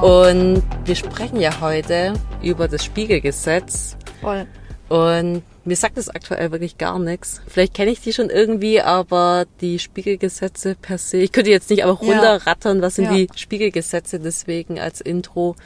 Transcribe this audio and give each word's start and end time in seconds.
Genau. 0.00 0.28
Und 0.28 0.62
wir 0.84 0.94
sprechen 0.94 1.40
ja 1.40 1.60
heute 1.60 2.14
über 2.42 2.68
das 2.68 2.84
Spiegelgesetz. 2.84 3.96
Voll. 4.20 4.46
Und 4.88 5.42
mir 5.64 5.76
sagt 5.76 5.96
das 5.96 6.08
aktuell 6.08 6.52
wirklich 6.52 6.78
gar 6.78 6.98
nichts. 6.98 7.40
Vielleicht 7.48 7.74
kenne 7.74 7.90
ich 7.90 8.00
die 8.00 8.12
schon 8.12 8.30
irgendwie, 8.30 8.80
aber 8.80 9.46
die 9.60 9.78
Spiegelgesetze 9.78 10.76
per 10.80 10.98
se, 10.98 11.16
ich 11.18 11.32
könnte 11.32 11.50
jetzt 11.50 11.70
nicht 11.70 11.82
aber 11.82 11.94
runterrattern, 11.94 12.82
was 12.82 12.96
sind 12.96 13.06
ja. 13.06 13.14
die 13.14 13.28
Spiegelgesetze 13.34 14.20
deswegen 14.20 14.78
als 14.78 15.00
Intro. 15.00 15.56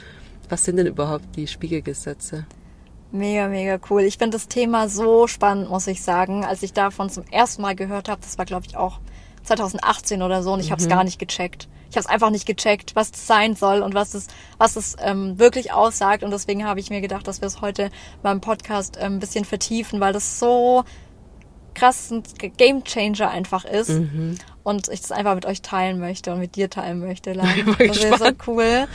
Was 0.49 0.65
sind 0.65 0.77
denn 0.77 0.87
überhaupt 0.87 1.37
die 1.37 1.47
Spiegelgesetze? 1.47 2.47
Mega, 3.13 3.49
mega 3.49 3.79
cool. 3.91 4.03
Ich 4.03 4.19
finde 4.19 4.37
das 4.37 4.49
Thema 4.49 4.89
so 4.89 5.27
spannend, 5.27 5.69
muss 5.69 5.87
ich 5.87 6.03
sagen. 6.03 6.45
Als 6.45 6.63
ich 6.63 6.73
davon 6.73 7.11
zum 7.11 7.25
ersten 7.31 7.63
Mal 7.63 7.75
gehört 7.75 8.09
habe, 8.09 8.21
das 8.21 8.39
war 8.39 8.47
glaube 8.47 8.67
ich 8.69 8.77
auch 8.77 9.01
2018 9.43 10.23
oder 10.23 10.43
so 10.43 10.53
und 10.53 10.61
ich 10.61 10.67
mhm. 10.67 10.73
habe 10.73 10.83
es 10.83 10.89
gar 10.89 11.05
nicht 11.05 11.19
gecheckt. 11.19 11.69
Ich 11.91 11.97
habe 11.97 12.05
es 12.05 12.07
einfach 12.07 12.31
nicht 12.31 12.47
gecheckt, 12.47 12.95
was 12.95 13.11
das 13.11 13.27
sein 13.27 13.57
soll 13.57 13.83
und 13.83 13.95
was 13.95 14.15
es, 14.15 14.29
was 14.59 14.77
es 14.77 14.97
ähm, 15.03 15.41
wirklich 15.41 15.73
aussagt. 15.73 16.23
Und 16.23 16.31
deswegen 16.31 16.65
habe 16.65 16.79
ich 16.79 16.89
mir 16.89 17.01
gedacht, 17.01 17.27
dass 17.27 17.41
wir 17.41 17.49
es 17.49 17.61
heute 17.61 17.91
beim 18.23 18.41
Podcast 18.41 18.97
ähm, 19.01 19.15
ein 19.15 19.19
bisschen 19.19 19.45
vertiefen, 19.45 19.99
weil 19.99 20.13
das 20.13 20.39
so 20.39 20.85
krass 21.75 22.13
ein 22.13 22.23
Game 22.57 22.85
Changer 22.85 23.31
einfach 23.31 23.65
ist. 23.65 23.89
Mhm. 23.89 24.39
Und 24.63 24.87
ich 24.89 25.01
das 25.01 25.11
einfach 25.11 25.35
mit 25.35 25.47
euch 25.47 25.63
teilen 25.63 25.99
möchte 25.99 26.33
und 26.33 26.39
mit 26.39 26.55
dir 26.55 26.71
teilen 26.71 27.01
möchte. 27.01 27.33
Lang. 27.33 27.49
Das 27.79 28.03
wäre 28.03 28.19
so 28.19 28.31
cool. 28.47 28.87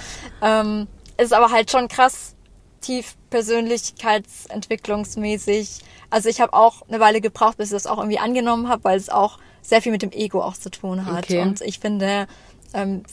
Ähm, 0.41 0.87
ist 1.17 1.33
aber 1.33 1.51
halt 1.51 1.69
schon 1.71 1.89
krass 1.89 2.37
tief 2.79 3.17
persönlichkeitsentwicklungsmäßig. 3.29 5.81
Also 6.09 6.29
ich 6.29 6.39
habe 6.39 6.53
auch 6.53 6.83
eine 6.87 7.01
Weile 7.01 7.19
gebraucht, 7.19 7.57
bis 7.57 7.67
ich 7.69 7.73
das 7.73 7.87
auch 7.87 7.97
irgendwie 7.97 8.19
angenommen 8.19 8.69
habe, 8.69 8.85
weil 8.85 8.97
es 8.97 9.09
auch 9.09 9.37
sehr 9.65 9.81
viel 9.81 9.91
mit 9.91 10.01
dem 10.01 10.11
Ego 10.11 10.41
auch 10.41 10.55
zu 10.55 10.69
tun 10.69 11.05
hat. 11.05 11.25
Okay. 11.25 11.41
Und 11.41 11.61
ich 11.61 11.79
finde, 11.79 12.27
ähm, 12.73 13.03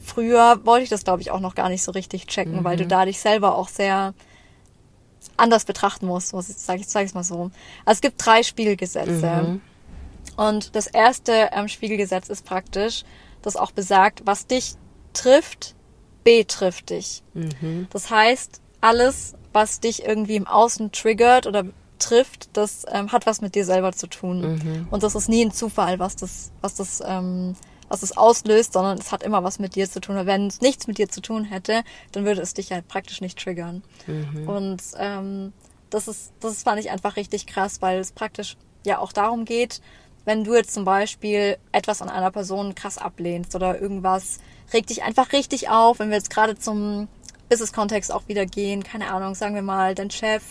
früher 0.00 0.64
wollte 0.64 0.84
ich 0.84 0.90
das, 0.90 1.04
glaube 1.04 1.22
ich, 1.22 1.30
auch 1.30 1.40
noch 1.40 1.54
gar 1.54 1.68
nicht 1.68 1.82
so 1.82 1.92
richtig 1.92 2.26
checken, 2.26 2.60
mhm. 2.60 2.64
weil 2.64 2.76
du 2.76 2.84
mhm. 2.84 2.88
da 2.88 3.04
dich 3.04 3.20
selber 3.20 3.56
auch 3.56 3.68
sehr 3.68 4.14
anders 5.36 5.64
betrachten 5.64 6.06
musst. 6.06 6.32
Was 6.32 6.48
ich 6.48 6.56
sage, 6.56 6.80
ich 6.80 6.88
zeige 6.88 7.06
es 7.06 7.14
mal 7.14 7.24
so. 7.24 7.50
Also 7.84 7.98
es 7.98 8.00
gibt 8.00 8.24
drei 8.24 8.42
Spiegelgesetze. 8.42 9.42
Mhm. 9.42 9.60
Und 10.36 10.76
das 10.76 10.86
erste 10.86 11.50
ähm, 11.52 11.68
Spiegelgesetz 11.68 12.28
ist 12.28 12.44
praktisch, 12.44 13.04
das 13.42 13.56
auch 13.56 13.72
besagt, 13.72 14.22
was 14.24 14.46
dich 14.46 14.74
trifft, 15.12 15.74
betrifft 16.24 16.90
dich. 16.90 17.22
Mhm. 17.34 17.88
Das 17.90 18.10
heißt, 18.10 18.60
alles, 18.80 19.34
was 19.52 19.80
dich 19.80 20.04
irgendwie 20.04 20.36
im 20.36 20.46
Außen 20.46 20.92
triggert 20.92 21.46
oder 21.46 21.64
trifft, 21.98 22.50
das 22.56 22.84
ähm, 22.90 23.12
hat 23.12 23.26
was 23.26 23.40
mit 23.40 23.54
dir 23.54 23.64
selber 23.64 23.92
zu 23.92 24.06
tun. 24.06 24.40
Mhm. 24.40 24.88
Und 24.90 25.02
das 25.02 25.14
ist 25.14 25.28
nie 25.28 25.44
ein 25.44 25.52
Zufall, 25.52 25.98
was 25.98 26.16
das, 26.16 26.52
was 26.60 26.74
das, 26.74 27.02
ähm, 27.04 27.54
was 27.88 28.00
das 28.00 28.16
auslöst, 28.16 28.72
sondern 28.72 28.98
es 28.98 29.12
hat 29.12 29.22
immer 29.22 29.44
was 29.44 29.58
mit 29.58 29.76
dir 29.76 29.88
zu 29.88 30.00
tun. 30.00 30.16
Und 30.16 30.26
wenn 30.26 30.46
es 30.46 30.60
nichts 30.60 30.86
mit 30.86 30.98
dir 30.98 31.08
zu 31.08 31.20
tun 31.20 31.44
hätte, 31.44 31.82
dann 32.12 32.24
würde 32.24 32.40
es 32.40 32.54
dich 32.54 32.70
ja 32.70 32.80
praktisch 32.80 33.20
nicht 33.20 33.38
triggern. 33.38 33.82
Mhm. 34.06 34.48
Und 34.48 34.82
ähm, 34.98 35.52
das 35.90 36.08
ist, 36.08 36.32
das 36.40 36.62
fand 36.62 36.80
ich 36.80 36.90
einfach 36.90 37.16
richtig 37.16 37.46
krass, 37.46 37.82
weil 37.82 37.98
es 38.00 38.12
praktisch 38.12 38.56
ja 38.84 38.98
auch 38.98 39.12
darum 39.12 39.44
geht, 39.44 39.80
wenn 40.24 40.44
du 40.44 40.54
jetzt 40.54 40.72
zum 40.72 40.84
Beispiel 40.84 41.58
etwas 41.72 42.00
an 42.00 42.08
einer 42.08 42.30
Person 42.30 42.74
krass 42.74 42.98
ablehnst 42.98 43.54
oder 43.54 43.80
irgendwas 43.80 44.38
regt 44.72 44.90
dich 44.90 45.02
einfach 45.02 45.32
richtig 45.32 45.68
auf, 45.68 45.98
wenn 45.98 46.10
wir 46.10 46.16
jetzt 46.16 46.30
gerade 46.30 46.56
zum 46.56 47.08
Business-Kontext 47.48 48.12
auch 48.12 48.28
wieder 48.28 48.46
gehen, 48.46 48.84
keine 48.84 49.10
Ahnung, 49.10 49.34
sagen 49.34 49.54
wir 49.54 49.62
mal, 49.62 49.94
dein 49.94 50.10
Chef 50.10 50.42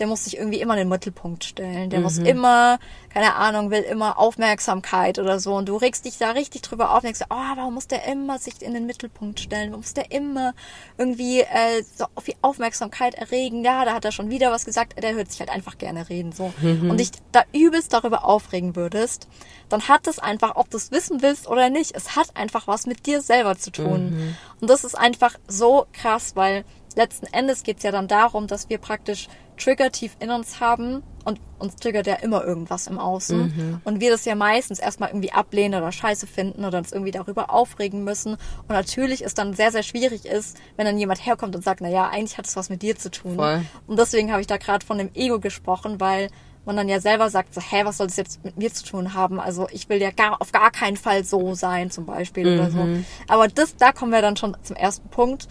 der 0.00 0.06
muss 0.06 0.24
sich 0.24 0.38
irgendwie 0.38 0.60
immer 0.60 0.74
in 0.74 0.80
den 0.80 0.88
Mittelpunkt 0.88 1.44
stellen. 1.44 1.90
Der 1.90 1.98
mhm. 2.00 2.04
muss 2.04 2.18
immer, 2.18 2.78
keine 3.12 3.34
Ahnung, 3.34 3.70
will 3.70 3.82
immer 3.82 4.18
Aufmerksamkeit 4.18 5.18
oder 5.18 5.38
so. 5.38 5.54
Und 5.54 5.68
du 5.68 5.76
regst 5.76 6.06
dich 6.06 6.16
da 6.16 6.30
richtig 6.30 6.62
drüber 6.62 6.90
auf 6.90 6.96
und 6.96 7.04
denkst, 7.04 7.20
oh, 7.28 7.56
warum 7.56 7.74
muss 7.74 7.86
der 7.86 8.06
immer 8.06 8.38
sich 8.38 8.62
in 8.62 8.72
den 8.72 8.86
Mittelpunkt 8.86 9.40
stellen? 9.40 9.70
Warum 9.70 9.82
muss 9.82 9.94
der 9.94 10.10
immer 10.10 10.54
irgendwie 10.96 11.40
äh, 11.40 11.82
so 11.96 12.06
viel 12.20 12.34
Aufmerksamkeit 12.40 13.14
erregen? 13.14 13.62
Ja, 13.62 13.84
da 13.84 13.92
hat 13.92 14.06
er 14.06 14.12
schon 14.12 14.30
wieder 14.30 14.50
was 14.50 14.64
gesagt. 14.64 15.00
Der 15.02 15.14
hört 15.14 15.30
sich 15.30 15.40
halt 15.40 15.50
einfach 15.50 15.76
gerne 15.76 16.08
reden. 16.08 16.32
so. 16.32 16.52
Mhm. 16.60 16.90
Und 16.90 16.98
dich 16.98 17.10
da 17.30 17.44
übelst 17.52 17.92
darüber 17.92 18.24
aufregen 18.24 18.74
würdest, 18.74 19.28
dann 19.68 19.86
hat 19.86 20.06
es 20.06 20.18
einfach, 20.18 20.56
ob 20.56 20.70
du 20.70 20.78
es 20.78 20.90
wissen 20.90 21.20
willst 21.20 21.46
oder 21.46 21.68
nicht, 21.68 21.94
es 21.94 22.16
hat 22.16 22.36
einfach 22.36 22.66
was 22.66 22.86
mit 22.86 23.06
dir 23.06 23.20
selber 23.20 23.58
zu 23.58 23.70
tun. 23.70 24.10
Mhm. 24.10 24.36
Und 24.62 24.70
das 24.70 24.84
ist 24.84 24.94
einfach 24.94 25.36
so 25.46 25.86
krass, 25.92 26.32
weil 26.36 26.64
letzten 26.96 27.26
Endes 27.26 27.62
geht 27.62 27.78
es 27.78 27.82
ja 27.82 27.90
dann 27.90 28.08
darum, 28.08 28.46
dass 28.46 28.68
wir 28.68 28.78
praktisch 28.78 29.28
Trigger 29.56 29.92
tief 29.92 30.16
in 30.20 30.30
uns 30.30 30.60
haben 30.60 31.02
und 31.24 31.38
uns 31.58 31.76
triggert 31.76 32.06
ja 32.06 32.14
immer 32.14 32.42
irgendwas 32.44 32.86
im 32.86 32.98
Außen 32.98 33.40
mhm. 33.40 33.80
und 33.84 34.00
wir 34.00 34.10
das 34.10 34.24
ja 34.24 34.34
meistens 34.34 34.78
erstmal 34.78 35.10
irgendwie 35.10 35.32
ablehnen 35.32 35.80
oder 35.80 35.92
scheiße 35.92 36.26
finden 36.26 36.64
oder 36.64 36.78
uns 36.78 36.92
irgendwie 36.92 37.10
darüber 37.10 37.50
aufregen 37.50 38.02
müssen 38.02 38.32
und 38.32 38.70
natürlich 38.70 39.22
ist 39.22 39.38
dann 39.38 39.52
sehr, 39.52 39.70
sehr 39.70 39.82
schwierig 39.82 40.24
ist, 40.24 40.56
wenn 40.76 40.86
dann 40.86 40.98
jemand 40.98 41.24
herkommt 41.24 41.54
und 41.54 41.62
sagt, 41.62 41.82
na 41.82 41.88
ja, 41.88 42.08
eigentlich 42.08 42.38
hat 42.38 42.46
es 42.46 42.56
was 42.56 42.70
mit 42.70 42.80
dir 42.80 42.96
zu 42.96 43.10
tun. 43.10 43.36
Voll. 43.36 43.62
Und 43.86 43.98
deswegen 43.98 44.32
habe 44.32 44.40
ich 44.40 44.46
da 44.46 44.56
gerade 44.56 44.84
von 44.84 44.96
dem 44.96 45.10
Ego 45.14 45.40
gesprochen, 45.40 46.00
weil 46.00 46.30
man 46.64 46.76
dann 46.76 46.88
ja 46.88 47.00
selber 47.00 47.30
sagt, 47.30 47.54
so, 47.54 47.60
hä, 47.60 47.84
was 47.84 47.98
soll 47.98 48.06
das 48.06 48.16
jetzt 48.16 48.44
mit 48.44 48.56
mir 48.56 48.72
zu 48.72 48.84
tun 48.84 49.14
haben? 49.14 49.40
Also 49.40 49.66
ich 49.72 49.88
will 49.88 50.00
ja 50.00 50.10
gar, 50.10 50.40
auf 50.40 50.52
gar 50.52 50.70
keinen 50.70 50.96
Fall 50.96 51.24
so 51.24 51.54
sein, 51.54 51.90
zum 51.90 52.06
Beispiel 52.06 52.46
mhm. 52.46 52.60
oder 52.60 52.70
so. 52.70 52.78
Mhm. 52.78 53.04
Aber 53.28 53.48
das, 53.48 53.76
da 53.76 53.92
kommen 53.92 54.12
wir 54.12 54.22
dann 54.22 54.36
schon 54.36 54.56
zum 54.62 54.76
ersten 54.76 55.08
Punkt 55.08 55.48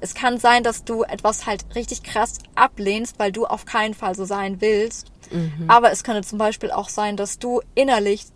es 0.00 0.14
kann 0.14 0.38
sein, 0.38 0.62
dass 0.62 0.84
du 0.84 1.02
etwas 1.02 1.46
halt 1.46 1.64
richtig 1.74 2.02
krass 2.02 2.38
ablehnst, 2.54 3.18
weil 3.18 3.32
du 3.32 3.46
auf 3.46 3.64
keinen 3.64 3.94
Fall 3.94 4.14
so 4.14 4.24
sein 4.24 4.60
willst. 4.60 5.10
Mhm. 5.30 5.64
Aber 5.68 5.90
es 5.90 6.04
könnte 6.04 6.22
zum 6.22 6.38
Beispiel 6.38 6.70
auch 6.70 6.88
sein, 6.88 7.16
dass 7.16 7.38
du 7.38 7.60
innerlich 7.74 8.26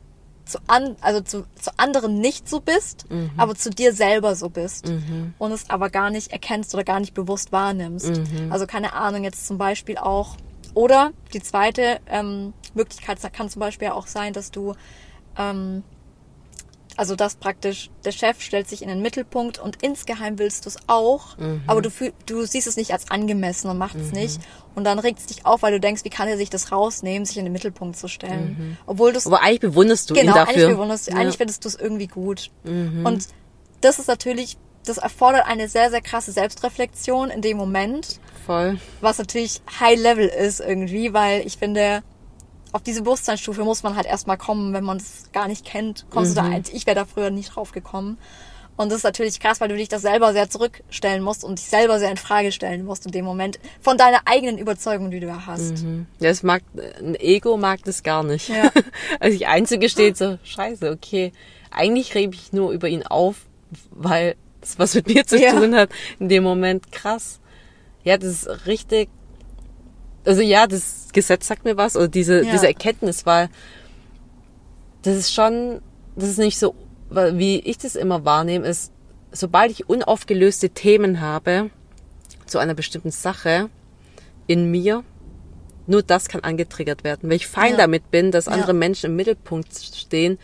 zu, 0.45 0.59
an, 0.67 0.97
also 1.01 1.21
zu, 1.21 1.47
zu 1.61 1.71
anderen 1.77 2.19
nicht 2.19 2.49
so 2.49 2.61
bist, 2.61 3.11
mhm. 3.11 3.31
aber 3.37 3.55
zu 3.55 3.71
dir 3.71 3.95
selber 3.95 4.35
so 4.35 4.49
bist 4.49 4.89
mhm. 4.89 5.35
und 5.39 5.53
es 5.53 5.71
aber 5.71 5.91
gar 5.91 6.11
nicht 6.11 6.33
erkennst 6.33 6.75
oder 6.75 6.83
gar 6.83 7.01
nicht 7.01 7.15
bewusst 7.15 7.53
wahrnimmst. 7.53 8.17
Mhm. 8.17 8.51
Also 8.51 8.67
keine 8.67 8.95
Ahnung, 8.95 9.23
jetzt 9.23 9.47
zum 9.47 9.59
Beispiel 9.59 9.97
auch, 9.97 10.37
oder 10.75 11.13
die 11.33 11.43
zweite 11.43 12.01
ähm, 12.07 12.53
Möglichkeit 12.75 13.19
kann 13.33 13.49
zum 13.49 13.61
Beispiel 13.61 13.89
auch 13.89 14.07
sein, 14.07 14.33
dass 14.33 14.51
du 14.51 14.75
ähm, 15.39 15.85
also 16.97 17.17
das 17.17 17.37
praktisch, 17.37 17.91
der 18.05 18.13
Chef 18.13 18.41
stellt 18.41 18.69
sich 18.69 18.83
in 18.83 18.89
den 18.89 19.03
Mittelpunkt 19.03 19.59
und 19.59 19.83
insgeheim 19.83 20.39
willst 20.39 20.65
du 20.65 20.69
es 20.69 20.77
auch, 20.87 21.37
mhm. 21.39 21.63
aber 21.67 21.83
du, 21.83 21.91
fühl, 21.91 22.13
du 22.27 22.45
siehst 22.45 22.67
es 22.67 22.77
nicht 22.77 22.93
als 22.93 23.11
angemessen 23.11 23.71
und 23.71 23.79
machst 23.79 23.97
es 23.97 24.09
mhm. 24.09 24.19
nicht. 24.19 24.41
Und 24.75 24.85
dann 24.85 24.99
regt 24.99 25.19
es 25.19 25.27
dich 25.27 25.47
auf, 25.47 25.63
weil 25.63 25.73
du 25.73 25.81
denkst, 25.81 26.05
wie 26.05 26.11
kann 26.11 26.29
er 26.29 26.37
sich 26.37 26.49
das 26.49 26.71
rausnehmen, 26.71 27.27
sich 27.27 27.37
in 27.37 27.45
den 27.45 27.53
Mittelpunkt 27.53 27.97
zu 27.97 28.09
stellen. 28.09 28.57
Mhm. 28.59 28.77
Obwohl 28.87 29.13
du 29.13 29.21
Aber 29.25 29.43
eigentlich 29.43 29.61
bewunderst 29.61 30.11
du 30.11 30.15
genau, 30.15 30.33
ihn 30.33 30.35
dafür. 30.35 30.53
Genau, 30.55 30.65
eigentlich 30.67 30.77
bewunderst 30.77 31.07
du, 31.07 31.13
ja. 31.13 31.19
eigentlich 31.19 31.37
findest 31.37 31.65
du 31.65 31.69
es 31.69 31.75
irgendwie 31.75 32.07
gut. 32.07 32.51
Mhm. 32.65 33.05
Und 33.05 33.29
das 33.81 33.99
ist 33.99 34.09
natürlich, 34.09 34.57
das 34.85 34.99
erfordert 34.99 35.47
eine 35.47 35.69
sehr, 35.69 35.91
sehr 35.91 36.01
krasse 36.01 36.33
Selbstreflexion 36.33 37.31
in 37.31 37.43
dem 37.43 37.57
Moment. 37.57 38.21
Voll. 38.47 38.79
Was 39.01 39.19
natürlich 39.19 39.61
High 39.81 40.01
Level 40.01 40.27
ist 40.27 40.61
irgendwie, 40.61 41.13
weil 41.13 41.47
ich 41.47 41.59
finde, 41.59 42.03
auf 42.73 42.83
diese 42.83 43.03
Bewusstseinsstufe 43.03 43.65
muss 43.65 43.83
man 43.83 43.97
halt 43.97 44.07
erstmal 44.07 44.39
kommen, 44.39 44.73
wenn 44.73 44.85
man 44.85 44.99
es 44.99 45.31
gar 45.33 45.49
nicht 45.49 45.65
kennt. 45.65 46.07
Kommst 46.11 46.33
mhm. 46.33 46.35
du 46.35 46.43
da, 46.43 46.49
mhm. 46.49 46.65
ich 46.73 46.87
wäre 46.87 46.95
da 46.95 47.05
früher 47.05 47.31
nicht 47.31 47.55
drauf 47.55 47.73
gekommen. 47.73 48.19
Und 48.77 48.91
das 48.91 48.99
ist 48.99 49.05
natürlich 49.05 49.41
krass, 49.41 49.61
weil 49.61 49.69
du 49.69 49.77
dich 49.77 49.89
das 49.89 50.01
selber 50.01 50.33
sehr 50.33 50.49
zurückstellen 50.49 51.23
musst 51.23 51.45
und 51.45 51.59
dich 51.59 51.67
selber 51.67 51.99
sehr 51.99 52.11
in 52.11 52.17
Frage 52.17 52.51
stellen 52.51 52.85
musst 52.85 53.05
in 53.05 53.13
dem 53.13 53.27
Moment 53.27 53.59
von 53.83 53.99
deiner 53.99 54.23
eigenen 54.25 54.57
Überzeugung, 54.57 55.11
die 55.11 55.21
du 55.21 55.27
da 55.27 55.45
hast. 55.45 55.85
Mhm. 55.85 56.07
Ja, 56.19 56.31
es 56.31 56.43
mag, 56.43 56.63
ein 56.99 57.15
Ego 57.15 57.59
mag 57.59 57.85
das 57.85 58.03
gar 58.03 58.23
nicht. 58.23 58.49
Ja. 58.49 58.71
also 59.21 59.37
ich 59.37 59.49
einzugesteht 59.49 60.17
so, 60.17 60.39
scheiße, 60.45 60.91
okay, 60.91 61.33
eigentlich 61.71 62.15
rebe 62.15 62.35
ich 62.35 62.55
nur 62.55 62.73
über 62.73 62.89
ihn 62.89 63.03
auf, 63.03 63.47
weil 63.91 64.37
das 64.63 64.79
was 64.79 64.95
mit 64.95 65.09
mir 65.09 65.27
zu 65.27 65.39
ja. 65.39 65.53
tun 65.53 65.75
hat 65.75 65.91
in 66.19 66.31
dem 66.31 66.43
Moment. 66.43 66.91
Krass. 66.91 67.39
Ja, 68.03 68.17
das 68.17 68.31
ist 68.31 68.67
richtig 68.67 69.11
also 70.25 70.43
ja, 70.43 70.67
das 70.67 71.09
Gesetz 71.13 71.47
sagt 71.47 71.65
mir 71.65 71.77
was, 71.77 71.97
oder 71.97 72.09
diese, 72.09 72.45
ja. 72.45 72.53
diese 72.53 72.67
Erkenntnis, 72.67 73.27
weil 73.27 73.49
das 75.03 75.17
ist 75.17 75.33
schon, 75.33 75.81
das 76.17 76.29
ist 76.29 76.39
nicht 76.39 76.59
so, 76.59 76.75
wie 77.11 77.61
ich 77.61 77.79
das 77.79 77.97
immer 77.97 78.25
wahrnehme, 78.25 78.67
ist, 78.67 78.93
sobald 79.33 79.71
ich 79.71 79.89
unaufgelöste 79.89 80.71
Themen 80.71 81.21
habe 81.21 81.71
zu 82.47 82.59
einer 82.59 82.75
bestimmten 82.75 83.11
Sache 83.11 83.71
in 84.47 84.71
mir, 84.71 85.05
nur 85.87 86.03
das 86.03 86.29
kann 86.29 86.43
angetriggert 86.43 87.05
werden. 87.05 87.29
Wenn 87.29 87.37
ich 87.37 87.47
fein 87.47 87.73
ja. 87.73 87.79
damit 87.79 88.11
bin, 88.11 88.31
dass 88.31 88.49
andere 88.49 88.69
ja. 88.69 88.75
Menschen 88.75 89.07
im 89.07 89.17
Mittelpunkt 89.17 89.75
stehen 89.75 90.39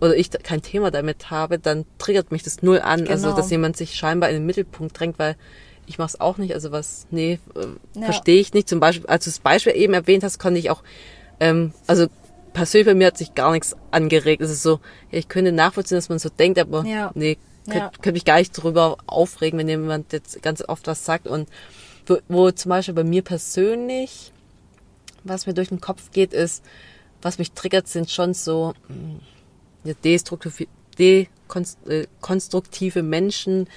oder 0.00 0.16
ich 0.16 0.30
kein 0.30 0.62
Thema 0.62 0.90
damit 0.90 1.30
habe, 1.30 1.58
dann 1.58 1.84
triggert 1.98 2.32
mich 2.32 2.42
das 2.42 2.62
null 2.62 2.80
an. 2.80 3.00
Also, 3.00 3.04
genau. 3.04 3.12
Also, 3.12 3.36
dass 3.36 3.50
jemand 3.50 3.76
sich 3.76 3.94
scheinbar 3.94 4.30
in 4.30 4.36
den 4.36 4.46
Mittelpunkt 4.46 4.98
drängt, 4.98 5.18
weil 5.18 5.36
ich 5.86 5.98
mache 5.98 6.08
es 6.08 6.20
auch 6.20 6.38
nicht. 6.38 6.54
Also 6.54 6.72
was, 6.72 7.06
nee, 7.10 7.38
äh, 7.54 7.98
ja. 7.98 8.06
verstehe 8.06 8.40
ich 8.40 8.54
nicht. 8.54 8.68
Zum 8.68 8.80
Beispiel, 8.80 9.06
als 9.06 9.24
du 9.24 9.30
das 9.30 9.40
Beispiel 9.40 9.76
eben 9.76 9.94
erwähnt 9.94 10.24
hast, 10.24 10.38
konnte 10.38 10.58
ich 10.58 10.70
auch, 10.70 10.82
ähm, 11.40 11.72
also 11.86 12.06
persönlich 12.52 12.86
bei 12.86 12.94
mir 12.94 13.08
hat 13.08 13.18
sich 13.18 13.34
gar 13.34 13.52
nichts 13.52 13.76
angeregt. 13.90 14.42
Es 14.42 14.50
ist 14.50 14.62
so, 14.62 14.80
ich 15.10 15.28
könnte 15.28 15.52
nachvollziehen, 15.52 15.96
dass 15.96 16.08
man 16.08 16.18
so 16.18 16.28
denkt, 16.28 16.58
aber 16.58 16.84
ja. 16.84 17.10
nee, 17.14 17.38
könnte 17.64 17.78
ja. 17.78 17.90
könnt 18.00 18.14
mich 18.14 18.24
gar 18.24 18.38
nicht 18.38 18.52
drüber 18.52 18.98
aufregen, 19.06 19.58
wenn 19.58 19.68
jemand 19.68 20.12
jetzt 20.12 20.42
ganz 20.42 20.62
oft 20.66 20.86
was 20.86 21.04
sagt. 21.04 21.26
Und 21.26 21.48
wo, 22.06 22.18
wo 22.28 22.50
zum 22.50 22.70
Beispiel 22.70 22.94
bei 22.94 23.04
mir 23.04 23.22
persönlich, 23.22 24.32
was 25.24 25.46
mir 25.46 25.54
durch 25.54 25.68
den 25.68 25.80
Kopf 25.80 26.10
geht, 26.12 26.32
ist, 26.32 26.64
was 27.20 27.38
mich 27.38 27.52
triggert, 27.52 27.88
sind 27.88 28.10
schon 28.10 28.34
so 28.34 28.74
hm, 28.88 29.20
destruktive, 30.04 30.66
dekonstruktive 30.98 32.98
äh, 32.98 33.02
Menschen, 33.02 33.68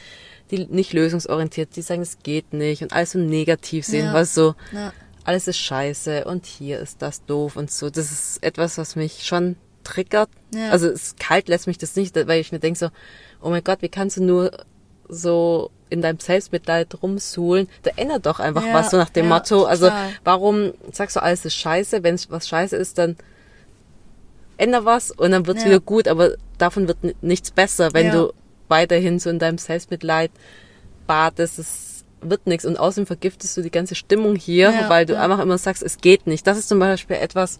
die 0.51 0.65
nicht 0.65 0.93
lösungsorientiert, 0.93 1.75
die 1.75 1.81
sagen, 1.81 2.01
es 2.01 2.19
geht 2.19 2.53
nicht 2.53 2.81
und 2.81 2.93
alles 2.93 3.11
so 3.11 3.19
negativ 3.19 3.85
sehen, 3.85 4.05
ja. 4.05 4.13
was 4.13 4.33
so, 4.33 4.55
ja. 4.71 4.93
alles 5.23 5.47
ist 5.47 5.57
scheiße 5.57 6.25
und 6.25 6.45
hier 6.45 6.79
ist 6.79 7.01
das 7.01 7.25
doof 7.25 7.55
und 7.55 7.71
so. 7.71 7.89
Das 7.89 8.11
ist 8.11 8.43
etwas, 8.43 8.77
was 8.77 8.95
mich 8.95 9.23
schon 9.23 9.55
triggert. 9.83 10.29
Ja. 10.53 10.69
Also 10.71 10.87
es 10.87 11.15
kalt 11.17 11.47
lässt 11.47 11.67
mich 11.67 11.77
das 11.77 11.95
nicht, 11.95 12.15
weil 12.15 12.39
ich 12.39 12.51
mir 12.51 12.59
denke 12.59 12.77
so, 12.77 12.89
oh 13.41 13.49
mein 13.49 13.63
Gott, 13.63 13.81
wie 13.81 13.89
kannst 13.89 14.17
du 14.17 14.23
nur 14.23 14.51
so 15.07 15.71
in 15.89 16.01
deinem 16.01 16.19
Selbstmitleid 16.19 17.01
rumsuhlen, 17.01 17.69
da 17.83 17.91
ändert 17.95 18.25
doch 18.25 18.39
einfach 18.39 18.65
ja, 18.65 18.73
was, 18.73 18.91
so 18.91 18.97
nach 18.97 19.09
dem 19.09 19.29
ja, 19.29 19.35
Motto. 19.35 19.65
Also 19.65 19.85
total. 19.85 20.09
warum 20.23 20.73
sagst 20.91 21.15
du, 21.15 21.21
alles 21.21 21.45
ist 21.45 21.55
scheiße? 21.55 22.03
Wenn 22.03 22.19
was 22.29 22.47
scheiße 22.47 22.75
ist, 22.75 22.97
dann 22.97 23.15
änder 24.57 24.85
was 24.85 25.11
und 25.11 25.31
dann 25.31 25.45
wird's 25.47 25.61
ja. 25.61 25.69
wieder 25.69 25.79
gut, 25.79 26.07
aber 26.07 26.31
davon 26.57 26.87
wird 26.87 27.23
nichts 27.23 27.51
besser, 27.51 27.93
wenn 27.93 28.11
du 28.11 28.33
weiterhin 28.67 29.19
so 29.19 29.29
in 29.29 29.39
deinem 29.39 29.57
Selbstmitleid 29.57 30.31
badest. 31.07 31.59
Es 31.59 32.05
wird 32.21 32.47
nichts. 32.47 32.65
Und 32.65 32.77
außerdem 32.77 33.05
vergiftest 33.05 33.55
du 33.57 33.61
die 33.61 33.71
ganze 33.71 33.95
Stimmung 33.95 34.35
hier, 34.35 34.73
weil 34.87 35.05
du 35.05 35.19
einfach 35.19 35.39
immer 35.39 35.57
sagst, 35.57 35.83
es 35.83 35.97
geht 35.97 36.27
nicht. 36.27 36.45
Das 36.47 36.57
ist 36.57 36.69
zum 36.69 36.79
Beispiel 36.79 37.17
etwas, 37.17 37.59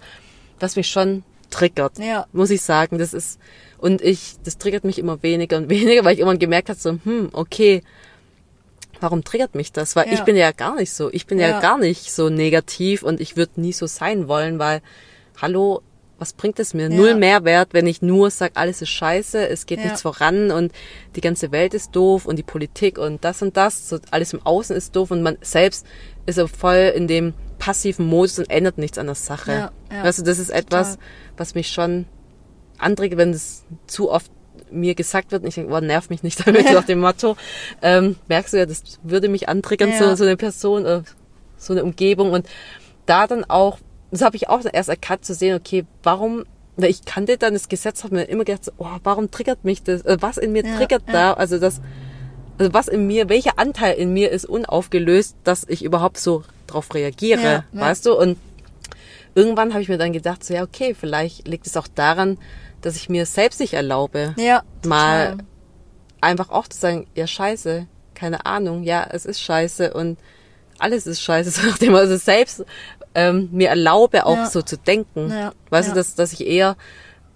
was 0.60 0.76
mich 0.76 0.88
schon 0.88 1.24
triggert, 1.50 2.00
ja. 2.00 2.26
muss 2.34 2.50
ich 2.50 2.62
sagen. 2.62 2.98
Das 2.98 3.14
ist, 3.14 3.40
und 3.78 4.02
ich, 4.02 4.36
das 4.44 4.58
triggert 4.58 4.84
mich 4.84 5.00
immer 5.00 5.22
weniger 5.24 5.58
und 5.58 5.70
weniger, 5.70 6.04
weil 6.04 6.16
ich 6.16 6.20
immer 6.20 6.38
gemerkt 6.38 6.70
habe, 6.70 6.80
so, 6.80 6.98
hm, 7.04 7.30
okay, 7.34 7.84
warum 9.00 9.24
triggert 9.24 9.56
mich 9.56 9.72
das? 9.72 9.96
Weil 9.96 10.08
ja. 10.08 10.14
ich 10.14 10.22
bin 10.22 10.36
ja 10.36 10.52
gar 10.52 10.76
nicht 10.76 10.92
so. 10.94 11.12
Ich 11.12 11.28
bin 11.28 11.40
ja, 11.40 11.50
ja 11.50 11.60
gar 11.60 11.78
nicht 11.78 12.12
so 12.12 12.30
negativ 12.30 13.04
und 13.04 13.22
ich 13.22 13.38
würde 13.38 13.62
nie 13.62 13.74
so 13.74 13.88
sein 13.88 14.28
wollen, 14.28 14.60
weil, 14.60 14.82
hallo, 15.42 15.82
was 16.18 16.34
bringt 16.34 16.60
es 16.60 16.74
mir? 16.74 16.90
Ja. 16.90 16.96
Null 16.96 17.16
Mehrwert, 17.16 17.74
wenn 17.74 17.88
ich 17.88 18.02
nur 18.02 18.30
sage, 18.30 18.54
alles 18.56 18.82
ist 18.82 18.90
scheiße, 18.90 19.48
es 19.48 19.66
geht 19.66 19.80
ja. 19.80 19.86
nichts 19.86 20.02
voran 20.02 20.52
und 20.52 20.72
die 21.16 21.22
ganze 21.22 21.52
Welt 21.52 21.74
ist 21.74 21.96
doof 21.96 22.26
und 22.26 22.38
die 22.38 22.44
Politik 22.44 22.98
und 22.98 23.24
das 23.24 23.42
und 23.42 23.58
das, 23.58 23.90
so 23.90 24.00
alles 24.12 24.34
im 24.34 24.46
Außen 24.46 24.76
ist 24.76 24.96
doof 24.96 25.12
und 25.12 25.22
man 25.22 25.38
selbst 25.42 25.86
ist 26.26 26.36
so 26.36 26.48
voll 26.48 26.94
in 26.96 27.08
dem 27.08 27.34
passiven 27.60 28.06
Modus 28.06 28.40
und 28.40 28.50
ändert 28.50 28.78
nichts 28.78 28.98
an 28.98 29.08
der 29.08 29.16
Sache. 29.16 29.52
Ja, 29.52 29.72
ja, 29.92 30.12
du, 30.12 30.24
das 30.24 30.40
ist 30.40 30.50
etwas, 30.50 30.92
total. 30.92 31.06
was 31.38 31.56
mich 31.56 31.70
schon 31.70 32.06
anträgt, 32.78 33.18
wenn 33.18 33.32
es 33.32 33.64
zu 33.88 34.12
oft 34.12 34.32
mir 34.72 34.96
gesagt 34.96 35.32
wird 35.32 35.44
und 35.44 35.50
ich 35.50 35.56
denke, 35.56 35.74
oh, 35.74 35.80
nerv 35.80 36.10
mich 36.10 36.24
nicht 36.24 36.40
damit 36.48 36.72
nach 36.72 36.86
dem 36.86 37.00
Motto. 37.00 37.36
Ähm, 37.82 38.16
merkst 38.28 38.54
du 38.54 38.58
ja, 38.58 38.66
das 38.66 39.00
würde 39.04 39.30
mich 39.30 39.50
antriggern, 39.50 39.90
ja. 39.90 39.98
so, 39.98 40.16
so 40.16 40.24
eine 40.24 40.38
Person, 40.38 40.86
äh, 40.86 41.02
so 41.58 41.74
eine 41.74 41.84
Umgebung 41.84 42.32
und 42.32 42.48
da 43.06 43.28
dann 43.28 43.44
auch, 43.44 43.80
das 44.16 44.26
habe 44.26 44.36
ich 44.36 44.50
auch 44.50 44.62
erst 44.72 44.90
erkannt 44.90 45.26
zu 45.26 45.34
sehen, 45.34 45.56
okay, 45.56 45.86
warum, 46.04 46.46
weil 46.76 46.90
ich 46.90 47.06
kannte 47.06 47.38
dann 47.38 47.54
das 47.54 47.70
Gesetz, 47.70 48.04
habe 48.04 48.16
mir 48.16 48.24
immer 48.24 48.44
gedacht, 48.44 48.72
oh, 48.78 48.88
warum 49.04 49.32
triggert 49.32 49.64
mich 49.64 49.84
das, 49.84 50.02
äh, 50.02 50.18
was 50.20 50.38
in 50.38 50.52
mir 50.52 50.66
ja, 50.66 50.78
triggert 50.78 51.04
ja. 51.08 51.14
da, 51.14 51.34
also 51.34 51.60
das, 51.60 51.82
also 52.58 52.74
was 52.74 52.88
in 52.88 53.08
mir, 53.08 53.30
welcher 53.30 53.60
Anteil 53.60 53.96
in 53.96 54.14
mir 54.14 54.32
ist 54.32 54.46
unaufgelöst, 54.46 55.36
dass 55.44 55.66
ich 55.68 55.84
überhaupt 55.84 56.18
so 56.18 56.44
drauf 56.68 56.94
reagiere, 56.94 57.42
ja, 57.42 57.64
weißt 57.74 58.06
du? 58.06 58.18
Und 58.18 58.38
irgendwann 59.36 59.74
habe 59.74 59.82
ich 59.82 59.90
mir 59.90 59.98
dann 59.98 60.14
gedacht, 60.14 60.44
so 60.44 60.54
ja, 60.54 60.64
okay, 60.64 60.96
vielleicht 61.00 61.48
liegt 61.48 61.68
es 61.68 61.78
auch 61.78 61.88
daran, 61.88 62.38
dass 62.82 62.96
ich 62.96 63.10
mir 63.10 63.26
selbst 63.26 63.60
nicht 63.60 63.74
erlaube, 63.74 64.34
mal 64.86 65.38
einfach 66.22 66.50
auch 66.50 66.68
zu 66.68 66.80
sagen, 66.80 67.08
ja, 67.16 67.28
scheiße, 67.28 67.88
keine 68.14 68.46
Ahnung, 68.46 68.84
ja, 68.84 69.08
es 69.12 69.26
ist 69.26 69.42
scheiße 69.42 69.94
und 69.94 70.18
alles 70.80 71.08
ist 71.08 71.22
scheiße, 71.22 71.52
so 71.62 71.68
nachdem 71.68 71.96
also 71.96 72.16
selbst 72.16 72.66
ähm, 73.16 73.50
mir 73.52 73.70
erlaube, 73.70 74.26
auch 74.26 74.38
ja. 74.38 74.46
so 74.46 74.62
zu 74.62 74.78
denken. 74.78 75.32
Ja, 75.32 75.54
weißt 75.70 75.90
du, 75.90 75.96
dass, 75.96 76.16
dass 76.16 76.34
ich 76.34 76.46
eher, 76.46 76.76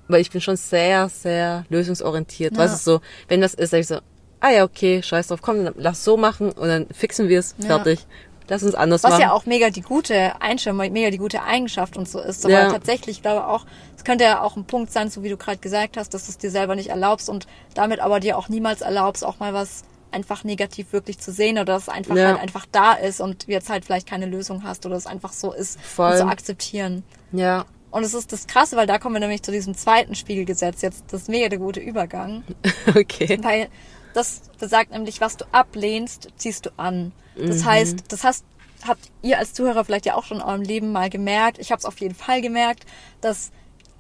weil 0.07 0.21
ich 0.21 0.29
bin 0.29 0.41
schon 0.41 0.57
sehr, 0.57 1.09
sehr 1.09 1.65
lösungsorientiert. 1.69 2.55
Weißt 2.57 2.85
du, 2.85 2.91
so, 2.91 3.01
wenn 3.27 3.41
das 3.41 3.53
ist, 3.53 3.71
sag 3.71 3.79
ich 3.79 3.87
so, 3.87 3.99
ah 4.41 4.49
ja, 4.51 4.63
okay, 4.63 5.01
scheiß 5.01 5.27
drauf, 5.27 5.41
komm, 5.41 5.63
dann 5.65 5.73
lass 5.77 6.03
so 6.03 6.17
machen 6.17 6.51
und 6.51 6.67
dann 6.67 6.87
fixen 6.91 7.29
wir 7.29 7.39
es, 7.39 7.55
fertig. 7.59 8.05
Lass 8.49 8.63
uns 8.63 8.73
anders 8.73 9.03
Was 9.03 9.11
machen. 9.11 9.21
Was 9.21 9.27
ja 9.27 9.31
auch 9.31 9.45
mega 9.45 9.69
die 9.69 9.81
gute 9.81 10.41
Einstellung, 10.41 10.77
mega 10.91 11.11
die 11.11 11.19
gute 11.19 11.43
Eigenschaft 11.43 11.97
und 11.97 12.09
so 12.09 12.19
ist. 12.19 12.43
Aber 12.45 12.69
tatsächlich, 12.69 13.17
ich 13.17 13.21
glaube 13.21 13.45
auch, 13.45 13.65
es 13.95 14.03
könnte 14.03 14.23
ja 14.23 14.41
auch 14.41 14.57
ein 14.57 14.65
Punkt 14.65 14.91
sein, 14.91 15.09
so 15.11 15.23
wie 15.23 15.29
du 15.29 15.37
gerade 15.37 15.59
gesagt 15.59 15.97
hast, 15.97 16.15
dass 16.15 16.25
du 16.25 16.31
es 16.31 16.39
dir 16.39 16.49
selber 16.49 16.75
nicht 16.75 16.89
erlaubst 16.89 17.29
und 17.29 17.45
damit 17.75 17.99
aber 17.99 18.19
dir 18.19 18.37
auch 18.37 18.49
niemals 18.49 18.81
erlaubst, 18.81 19.23
auch 19.23 19.39
mal 19.39 19.53
was 19.53 19.83
einfach 20.11 20.44
negativ 20.44 20.94
wirklich 20.94 21.19
zu 21.19 21.31
sehen 21.31 21.57
oder 21.57 21.65
dass 21.65 21.83
es 21.83 21.89
einfach 21.89 22.15
ja. 22.15 22.27
halt 22.27 22.39
einfach 22.39 22.65
da 22.71 22.94
ist 22.94 23.21
und 23.21 23.47
jetzt 23.47 23.69
halt 23.69 23.85
vielleicht 23.85 24.07
keine 24.07 24.25
Lösung 24.25 24.63
hast 24.63 24.85
oder 24.85 24.95
es 24.95 25.06
einfach 25.06 25.33
so 25.33 25.53
ist 25.53 25.79
Voll. 25.81 26.11
und 26.11 26.17
zu 26.17 26.27
akzeptieren. 26.27 27.03
Ja. 27.31 27.65
Und 27.91 28.03
es 28.03 28.13
ist 28.13 28.31
das 28.31 28.47
Krasse, 28.47 28.77
weil 28.77 28.88
da 28.88 29.00
kommen 29.00 29.15
wir 29.15 29.19
nämlich 29.19 29.41
zu 29.41 29.51
diesem 29.51 29.75
zweiten 29.75 30.15
Spiegelgesetz. 30.15 30.81
Jetzt 30.81 31.06
das 31.11 31.23
ist 31.23 31.29
mega 31.29 31.50
der 31.50 31.59
gute 31.59 31.79
Übergang. 31.79 32.44
okay. 32.95 33.39
Weil 33.41 33.67
das 34.13 34.41
besagt 34.59 34.91
nämlich, 34.91 35.21
was 35.21 35.38
du 35.38 35.45
ablehnst, 35.51 36.29
ziehst 36.35 36.65
du 36.65 36.71
an. 36.77 37.12
Das 37.35 37.59
mhm. 37.59 37.65
heißt, 37.65 38.03
das 38.09 38.23
hast, 38.23 38.45
habt 38.88 39.09
ihr 39.21 39.39
als 39.39 39.53
Zuhörer 39.53 39.85
vielleicht 39.85 40.05
ja 40.05 40.15
auch 40.15 40.23
schon 40.23 40.38
in 40.38 40.44
eurem 40.44 40.62
Leben 40.62 40.91
mal 40.91 41.09
gemerkt. 41.09 41.57
Ich 41.59 41.71
habe 41.71 41.79
es 41.79 41.85
auf 41.85 42.00
jeden 42.00 42.15
Fall 42.15 42.41
gemerkt, 42.41 42.85
dass 43.21 43.51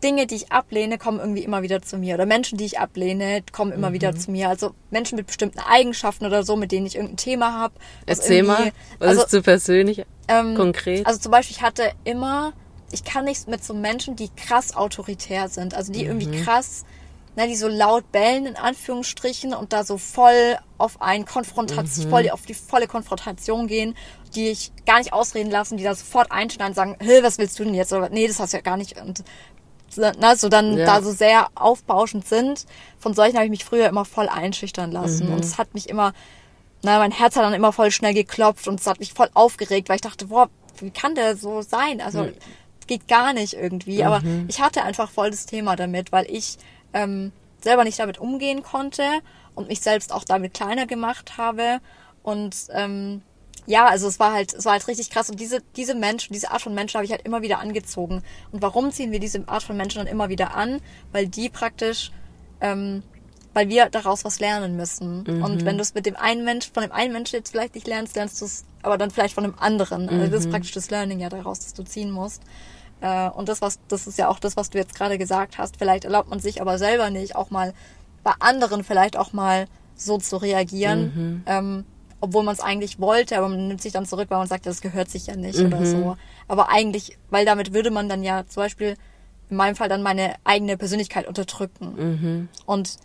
Dinge, 0.03 0.27
die 0.27 0.35
ich 0.35 0.51
ablehne, 0.51 0.97
kommen 0.97 1.19
irgendwie 1.19 1.43
immer 1.43 1.61
wieder 1.61 1.81
zu 1.81 1.97
mir. 1.97 2.15
Oder 2.15 2.25
Menschen, 2.25 2.57
die 2.57 2.65
ich 2.65 2.79
ablehne, 2.79 3.43
kommen 3.51 3.71
immer 3.71 3.89
mhm. 3.89 3.93
wieder 3.93 4.15
zu 4.15 4.31
mir. 4.31 4.49
Also 4.49 4.71
Menschen 4.91 5.15
mit 5.15 5.27
bestimmten 5.27 5.59
Eigenschaften 5.59 6.25
oder 6.25 6.43
so, 6.43 6.55
mit 6.55 6.71
denen 6.71 6.85
ich 6.85 6.95
irgendein 6.95 7.17
Thema 7.17 7.53
habe. 7.53 7.73
Erzähl 8.05 8.43
mal, 8.43 8.71
was 8.99 9.09
also, 9.09 9.21
ist 9.23 9.31
zu 9.31 9.41
persönlich, 9.41 10.05
ähm, 10.27 10.55
konkret? 10.55 11.05
Also 11.05 11.19
zum 11.19 11.31
Beispiel, 11.31 11.57
ich 11.57 11.61
hatte 11.61 11.91
immer, 12.03 12.53
ich 12.91 13.03
kann 13.03 13.25
nicht 13.25 13.47
mit 13.47 13.63
so 13.63 13.73
Menschen, 13.73 14.15
die 14.15 14.29
krass 14.29 14.75
autoritär 14.75 15.49
sind. 15.49 15.73
Also 15.73 15.91
die 15.91 16.03
mhm. 16.03 16.21
irgendwie 16.21 16.41
krass 16.43 16.85
ne, 17.39 17.47
die 17.47 17.55
so 17.55 17.67
laut 17.67 18.11
bellen 18.11 18.45
in 18.45 18.55
Anführungsstrichen 18.55 19.53
und 19.53 19.73
da 19.73 19.83
so 19.83 19.97
voll 19.97 20.57
auf 20.77 21.01
ein 21.01 21.25
Konfrontation, 21.25 22.05
mhm. 22.05 22.09
voll 22.09 22.29
auf 22.29 22.45
die 22.45 22.53
volle 22.53 22.87
Konfrontation 22.87 23.67
gehen, 23.67 23.95
die 24.35 24.49
ich 24.49 24.71
gar 24.85 24.99
nicht 24.99 25.13
ausreden 25.13 25.49
lassen, 25.49 25.77
die 25.77 25.83
da 25.83 25.95
sofort 25.95 26.31
einschneiden 26.31 26.71
und 26.71 26.75
sagen, 26.75 26.95
hey, 26.99 27.23
was 27.23 27.37
willst 27.37 27.57
du 27.59 27.63
denn 27.63 27.73
jetzt? 27.73 27.93
Oder 27.93 28.09
nee, 28.09 28.27
das 28.27 28.39
hast 28.39 28.53
du 28.53 28.57
ja 28.57 28.61
gar 28.61 28.77
nicht. 28.77 28.99
Und 29.01 29.23
ne, 29.97 30.35
so 30.35 30.49
dann 30.49 30.77
ja. 30.77 30.85
da 30.85 31.01
so 31.01 31.11
sehr 31.11 31.47
aufbauschend 31.55 32.27
sind. 32.27 32.65
Von 32.99 33.13
solchen 33.13 33.35
habe 33.35 33.45
ich 33.45 33.51
mich 33.51 33.65
früher 33.65 33.87
immer 33.87 34.05
voll 34.05 34.29
einschüchtern 34.29 34.91
lassen. 34.91 35.27
Mhm. 35.27 35.33
Und 35.33 35.45
es 35.45 35.57
hat 35.57 35.73
mich 35.73 35.89
immer, 35.89 36.13
na, 36.83 36.99
mein 36.99 37.11
Herz 37.11 37.35
hat 37.35 37.43
dann 37.43 37.53
immer 37.53 37.73
voll 37.73 37.91
schnell 37.91 38.13
geklopft 38.13 38.67
und 38.67 38.79
es 38.79 38.87
hat 38.87 38.99
mich 38.99 39.13
voll 39.13 39.29
aufgeregt, 39.33 39.89
weil 39.89 39.95
ich 39.95 40.01
dachte, 40.01 40.27
boah, 40.27 40.49
wie 40.79 40.91
kann 40.91 41.15
der 41.15 41.35
so 41.35 41.61
sein? 41.61 42.01
Also 42.01 42.23
mhm. 42.23 42.33
geht 42.87 43.07
gar 43.07 43.33
nicht 43.33 43.53
irgendwie. 43.53 44.03
Aber 44.03 44.21
mhm. 44.21 44.45
ich 44.47 44.61
hatte 44.61 44.83
einfach 44.83 45.09
voll 45.09 45.31
das 45.31 45.45
Thema 45.45 45.75
damit, 45.75 46.11
weil 46.11 46.25
ich 46.29 46.57
ähm, 46.93 47.31
selber 47.61 47.83
nicht 47.83 47.99
damit 47.99 48.17
umgehen 48.17 48.63
konnte 48.63 49.03
und 49.55 49.67
mich 49.67 49.81
selbst 49.81 50.13
auch 50.13 50.23
damit 50.23 50.53
kleiner 50.53 50.85
gemacht 50.85 51.37
habe. 51.37 51.79
Und 52.23 52.55
ähm, 52.71 53.21
ja, 53.65 53.87
also 53.87 54.07
es 54.07 54.19
war 54.19 54.33
halt, 54.33 54.53
es 54.53 54.65
war 54.65 54.73
halt 54.73 54.87
richtig 54.87 55.09
krass. 55.09 55.29
Und 55.29 55.39
diese, 55.39 55.61
diese 55.75 55.95
Menschen, 55.95 56.33
diese 56.33 56.51
Art 56.51 56.61
von 56.61 56.73
Menschen 56.73 56.97
habe 56.97 57.05
ich 57.05 57.11
halt 57.11 57.23
immer 57.23 57.41
wieder 57.41 57.59
angezogen. 57.59 58.23
Und 58.51 58.61
warum 58.61 58.91
ziehen 58.91 59.11
wir 59.11 59.19
diese 59.19 59.47
Art 59.47 59.63
von 59.63 59.77
Menschen 59.77 59.99
dann 59.99 60.07
immer 60.07 60.29
wieder 60.29 60.55
an? 60.55 60.81
Weil 61.11 61.27
die 61.27 61.49
praktisch, 61.49 62.11
ähm, 62.61 63.03
weil 63.53 63.69
wir 63.69 63.89
daraus 63.89 64.25
was 64.25 64.39
lernen 64.39 64.75
müssen. 64.75 65.23
Mhm. 65.27 65.43
Und 65.43 65.65
wenn 65.65 65.77
du 65.77 65.81
es 65.81 65.93
mit 65.93 66.05
dem 66.05 66.15
einen 66.15 66.43
Mensch, 66.45 66.71
von 66.71 66.83
dem 66.83 66.91
einen 66.91 67.13
Menschen 67.13 67.35
jetzt 67.35 67.51
vielleicht 67.51 67.75
nicht 67.75 67.87
lernst, 67.87 68.15
lernst 68.15 68.41
du 68.41 68.45
es 68.45 68.65
aber 68.81 68.97
dann 68.97 69.11
vielleicht 69.11 69.35
von 69.35 69.43
dem 69.43 69.57
anderen. 69.59 70.03
Mhm. 70.03 70.09
Also 70.09 70.31
das 70.31 70.39
ist 70.41 70.45
mhm. 70.47 70.51
praktisch 70.51 70.71
das 70.71 70.89
Learning 70.89 71.19
ja 71.19 71.29
daraus, 71.29 71.59
das 71.59 71.73
du 71.73 71.83
ziehen 71.83 72.11
musst. 72.11 72.41
Äh, 73.01 73.29
und 73.29 73.49
das, 73.49 73.61
was, 73.61 73.79
das 73.87 74.07
ist 74.07 74.17
ja 74.17 74.27
auch 74.29 74.39
das, 74.39 74.57
was 74.57 74.69
du 74.69 74.77
jetzt 74.77 74.95
gerade 74.95 75.17
gesagt 75.17 75.57
hast. 75.57 75.77
Vielleicht 75.77 76.05
erlaubt 76.05 76.29
man 76.29 76.39
sich 76.39 76.61
aber 76.61 76.77
selber 76.77 77.09
nicht, 77.09 77.35
auch 77.35 77.49
mal 77.49 77.73
bei 78.23 78.33
anderen 78.39 78.83
vielleicht 78.83 79.17
auch 79.17 79.33
mal 79.33 79.65
so 79.95 80.17
zu 80.17 80.37
reagieren, 80.37 81.01
mhm. 81.15 81.43
ähm, 81.45 81.85
obwohl 82.21 82.43
man 82.43 82.53
es 82.53 82.59
eigentlich 82.59 82.99
wollte, 82.99 83.37
aber 83.37 83.49
man 83.49 83.67
nimmt 83.67 83.81
sich 83.81 83.93
dann 83.93 84.05
zurück, 84.05 84.29
weil 84.29 84.37
man 84.37 84.47
sagt, 84.47 84.65
das 84.65 84.81
gehört 84.81 85.09
sich 85.09 85.27
ja 85.27 85.35
nicht 85.35 85.59
mhm. 85.59 85.67
oder 85.67 85.85
so. 85.85 86.17
Aber 86.47 86.69
eigentlich, 86.69 87.17
weil 87.29 87.45
damit 87.45 87.73
würde 87.73 87.91
man 87.91 88.09
dann 88.09 88.23
ja 88.23 88.45
zum 88.47 88.63
Beispiel 88.63 88.95
in 89.49 89.57
meinem 89.57 89.75
Fall 89.75 89.89
dann 89.89 90.03
meine 90.03 90.35
eigene 90.43 90.77
Persönlichkeit 90.77 91.27
unterdrücken. 91.27 91.95
Mhm. 91.97 92.49
Und 92.65 92.97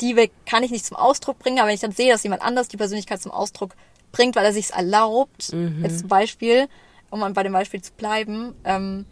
die 0.00 0.30
kann 0.46 0.62
ich 0.62 0.70
nicht 0.70 0.84
zum 0.84 0.96
Ausdruck 0.96 1.38
bringen, 1.38 1.58
aber 1.58 1.68
wenn 1.68 1.74
ich 1.74 1.80
dann 1.80 1.92
sehe, 1.92 2.12
dass 2.12 2.22
jemand 2.22 2.42
anders 2.42 2.68
die 2.68 2.76
Persönlichkeit 2.76 3.22
zum 3.22 3.32
Ausdruck 3.32 3.74
bringt, 4.12 4.36
weil 4.36 4.44
er 4.44 4.52
sich 4.52 4.70
erlaubt, 4.70 5.52
mhm. 5.52 5.82
jetzt 5.82 6.00
zum 6.00 6.08
Beispiel, 6.08 6.68
um 7.10 7.20
bei 7.32 7.42
dem 7.42 7.52
Beispiel 7.52 7.82
zu 7.82 7.92
bleiben, 7.92 8.54
ähm, 8.64 9.06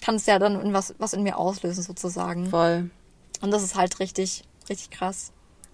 kann 0.00 0.16
es 0.16 0.26
ja 0.26 0.38
dann 0.38 0.72
was, 0.72 0.94
was 0.98 1.12
in 1.12 1.22
mir 1.22 1.36
auslösen, 1.36 1.82
sozusagen. 1.82 2.46
Voll. 2.46 2.90
Und 3.40 3.50
das 3.50 3.62
ist 3.62 3.74
halt 3.74 4.00
richtig, 4.00 4.44
richtig 4.68 4.90
krass. 4.90 5.32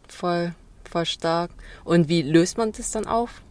Voll, 0.09 0.55
voll 0.89 1.07
stark. 1.07 1.51
Und 1.85 2.09
wie 2.09 2.23
löst 2.23 2.59
man 2.59 2.73
das 2.73 2.91
dann 2.91 3.07
auf? 3.07 3.43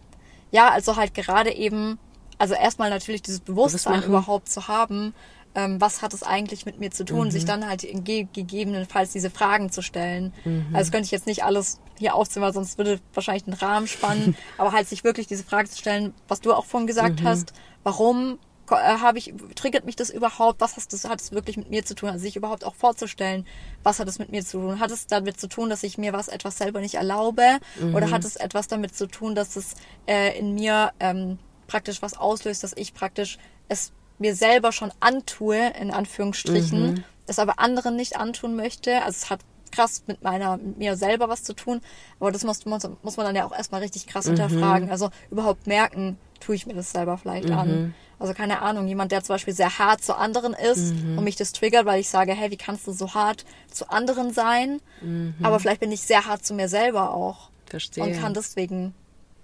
ja, 0.56 0.70
also 0.70 0.96
halt 0.96 1.13
gerade 1.13 1.54
eben, 1.54 2.00
also 2.38 2.54
erstmal 2.54 2.89
natürlich 2.89 3.22
dieses 3.22 3.42
Bewusstsein 3.42 4.04
überhaupt 4.04 4.50
zu 4.50 4.70
haben, 4.70 5.13
ähm, 5.54 5.80
was 5.80 6.01
hat 6.01 6.13
es 6.13 6.24
eigentlich 6.24 6.65
mit 6.65 6.80
mir 6.80 6.92
zu 6.92 7.04
tun, 7.04 7.27
mhm. 7.27 7.32
sich 7.32 7.46
dann 7.46 7.68
halt 7.68 7.86
ge 8.06 8.27
gegebenenfalls 8.32 9.12
diese 9.12 9.30
Fragen 9.30 9.70
zu 9.70 9.82
stellen. 9.82 10.34
Mhm. 10.46 10.68
Also 10.74 10.92
könnte 10.92 11.06
ich 11.06 11.12
jetzt 11.12 11.27
nicht 11.27 11.44
alles 11.44 11.80
hier 11.98 12.13
weil 12.13 12.54
sonst 12.54 12.77
würde 12.77 13.00
wahrscheinlich 13.13 13.44
den 13.44 13.54
Rahmen 13.54 13.88
spannen, 13.88 14.38
aber 14.58 14.72
halt 14.72 14.88
sich 14.88 15.04
wirklich 15.04 15.27
diese 15.27 15.44
Frage 15.44 15.70
zu 15.70 15.77
stellen, 15.77 16.13
was 16.30 16.39
du 16.39 16.54
auch 16.54 16.65
vorhin 16.65 16.88
gesagt 16.88 17.22
mhm. 17.22 17.27
hast, 17.27 17.54
warum 17.84 18.39
habe 18.72 19.18
ich, 19.18 19.34
triggert 19.56 19.86
mich 19.86 19.96
das 19.96 20.10
überhaupt? 20.10 20.62
Was 20.62 20.76
hast 20.76 20.94
das, 20.94 21.06
hat 21.06 21.22
es 21.22 21.32
wirklich 21.32 21.58
mit 21.58 21.70
mir 21.70 21.86
zu 21.86 21.96
tun? 21.96 22.10
Also 22.10 22.24
sich 22.24 22.36
überhaupt 22.36 22.66
auch 22.66 22.76
vorzustellen, 22.76 23.46
was 23.84 24.00
hat 24.00 24.08
es 24.08 24.20
mit 24.20 24.32
mir 24.32 24.44
zu 24.44 24.60
tun? 24.60 24.80
Hat 24.80 24.92
es 24.92 25.08
damit 25.08 25.40
zu 25.40 25.48
tun, 25.48 25.70
dass 25.70 25.84
ich 25.84 25.98
mir 25.98 26.14
was 26.14 26.28
etwas 26.28 26.58
selber 26.58 26.80
nicht 26.80 26.96
erlaube? 26.96 27.60
Mhm. 27.80 27.96
Oder 27.96 28.12
hat 28.12 28.24
es 28.26 28.36
etwas 28.36 28.68
damit 28.68 28.96
zu 28.96 29.08
tun, 29.08 29.36
dass 29.36 29.56
es 29.56 29.76
äh, 30.08 30.38
in 30.38 30.54
mir 30.54 30.92
ähm, 31.00 31.40
praktisch 31.68 32.02
was 32.02 32.18
auslöst, 32.18 32.64
dass 32.64 32.74
ich 32.76 32.94
praktisch 32.94 33.38
es 33.68 33.92
mir 34.18 34.36
selber 34.36 34.72
schon 34.72 34.92
antue, 35.00 35.74
in 35.80 35.92
Anführungsstrichen, 35.92 36.94
mhm. 36.94 37.04
es 37.28 37.40
aber 37.40 37.60
anderen 37.60 37.96
nicht 37.96 38.18
antun 38.18 38.56
möchte. 38.56 39.02
Also 39.04 39.18
es 39.18 39.30
hat 39.30 39.42
krass 39.72 40.04
mit 40.08 40.24
meiner, 40.24 40.58
mit 40.58 40.78
mir 40.78 40.96
selber 40.96 41.28
was 41.28 41.44
zu 41.44 41.54
tun, 41.54 41.82
aber 42.20 42.32
das 42.32 42.44
muss, 42.44 42.66
muss, 42.66 42.88
muss 43.04 43.18
man 43.18 43.26
dann 43.26 43.36
ja 43.36 43.46
auch 43.46 43.56
erstmal 43.56 43.82
richtig 43.82 44.08
krass 44.08 44.26
mhm. 44.26 44.38
hinterfragen. 44.38 44.90
Also 44.90 45.10
überhaupt 45.30 45.68
merken, 45.68 46.18
tue 46.40 46.56
ich 46.56 46.66
mir 46.66 46.74
das 46.74 46.92
selber 46.92 47.18
vielleicht 47.18 47.50
mhm. 47.50 47.58
an. 47.58 47.96
Also 48.20 48.34
keine 48.34 48.62
Ahnung, 48.62 48.88
jemand, 48.88 49.12
der 49.12 49.24
zum 49.24 49.36
Beispiel 49.36 49.54
sehr 49.54 49.78
hart 49.78 50.04
zu 50.04 50.16
anderen 50.16 50.54
ist 50.54 50.94
mhm. 50.94 51.18
und 51.18 51.24
mich 51.24 51.36
das 51.36 51.52
triggert, 51.52 51.86
weil 51.86 52.00
ich 52.00 52.10
sage, 52.10 52.34
hey, 52.34 52.52
wie 52.52 52.58
kannst 52.58 52.88
du 52.88 52.92
so 52.92 53.14
hart 53.14 53.46
zu 53.72 53.90
anderen 53.90 54.34
sein? 54.34 54.82
Mhm. 55.02 55.36
Aber 55.44 55.60
vielleicht 55.60 55.82
bin 55.82 55.92
ich 55.92 56.02
sehr 56.02 56.26
hart 56.26 56.46
zu 56.46 56.54
mir 56.54 56.70
selber 56.70 57.14
auch. 57.14 57.50
Verstehe. 57.66 58.04
Und 58.04 58.20
kann 58.20 58.34
deswegen 58.34 58.94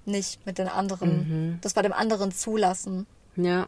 nicht 0.05 0.45
mit 0.45 0.57
den 0.57 0.67
anderen, 0.67 1.09
mhm. 1.09 1.59
das 1.61 1.73
bei 1.73 1.81
dem 1.81 1.93
anderen 1.93 2.31
zulassen. 2.31 3.05
Ja 3.35 3.67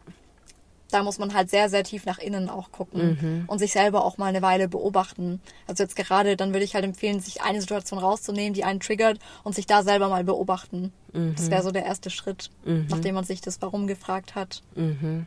da 0.94 1.02
muss 1.02 1.18
man 1.18 1.34
halt 1.34 1.50
sehr, 1.50 1.68
sehr 1.68 1.84
tief 1.84 2.06
nach 2.06 2.18
innen 2.18 2.48
auch 2.48 2.70
gucken 2.70 3.18
mhm. 3.20 3.44
und 3.48 3.58
sich 3.58 3.72
selber 3.72 4.04
auch 4.04 4.16
mal 4.16 4.26
eine 4.26 4.42
Weile 4.42 4.68
beobachten. 4.68 5.40
Also 5.66 5.82
jetzt 5.82 5.96
gerade, 5.96 6.36
dann 6.36 6.52
würde 6.52 6.64
ich 6.64 6.74
halt 6.74 6.84
empfehlen, 6.84 7.20
sich 7.20 7.42
eine 7.42 7.60
Situation 7.60 7.98
rauszunehmen, 7.98 8.54
die 8.54 8.64
einen 8.64 8.80
triggert 8.80 9.18
und 9.42 9.54
sich 9.54 9.66
da 9.66 9.82
selber 9.82 10.08
mal 10.08 10.24
beobachten. 10.24 10.92
Mhm. 11.12 11.34
Das 11.36 11.50
wäre 11.50 11.62
so 11.62 11.72
der 11.72 11.84
erste 11.84 12.10
Schritt, 12.10 12.50
mhm. 12.64 12.86
nachdem 12.88 13.16
man 13.16 13.24
sich 13.24 13.40
das 13.40 13.60
Warum 13.60 13.86
gefragt 13.86 14.34
hat. 14.34 14.62
Mhm. 14.76 15.26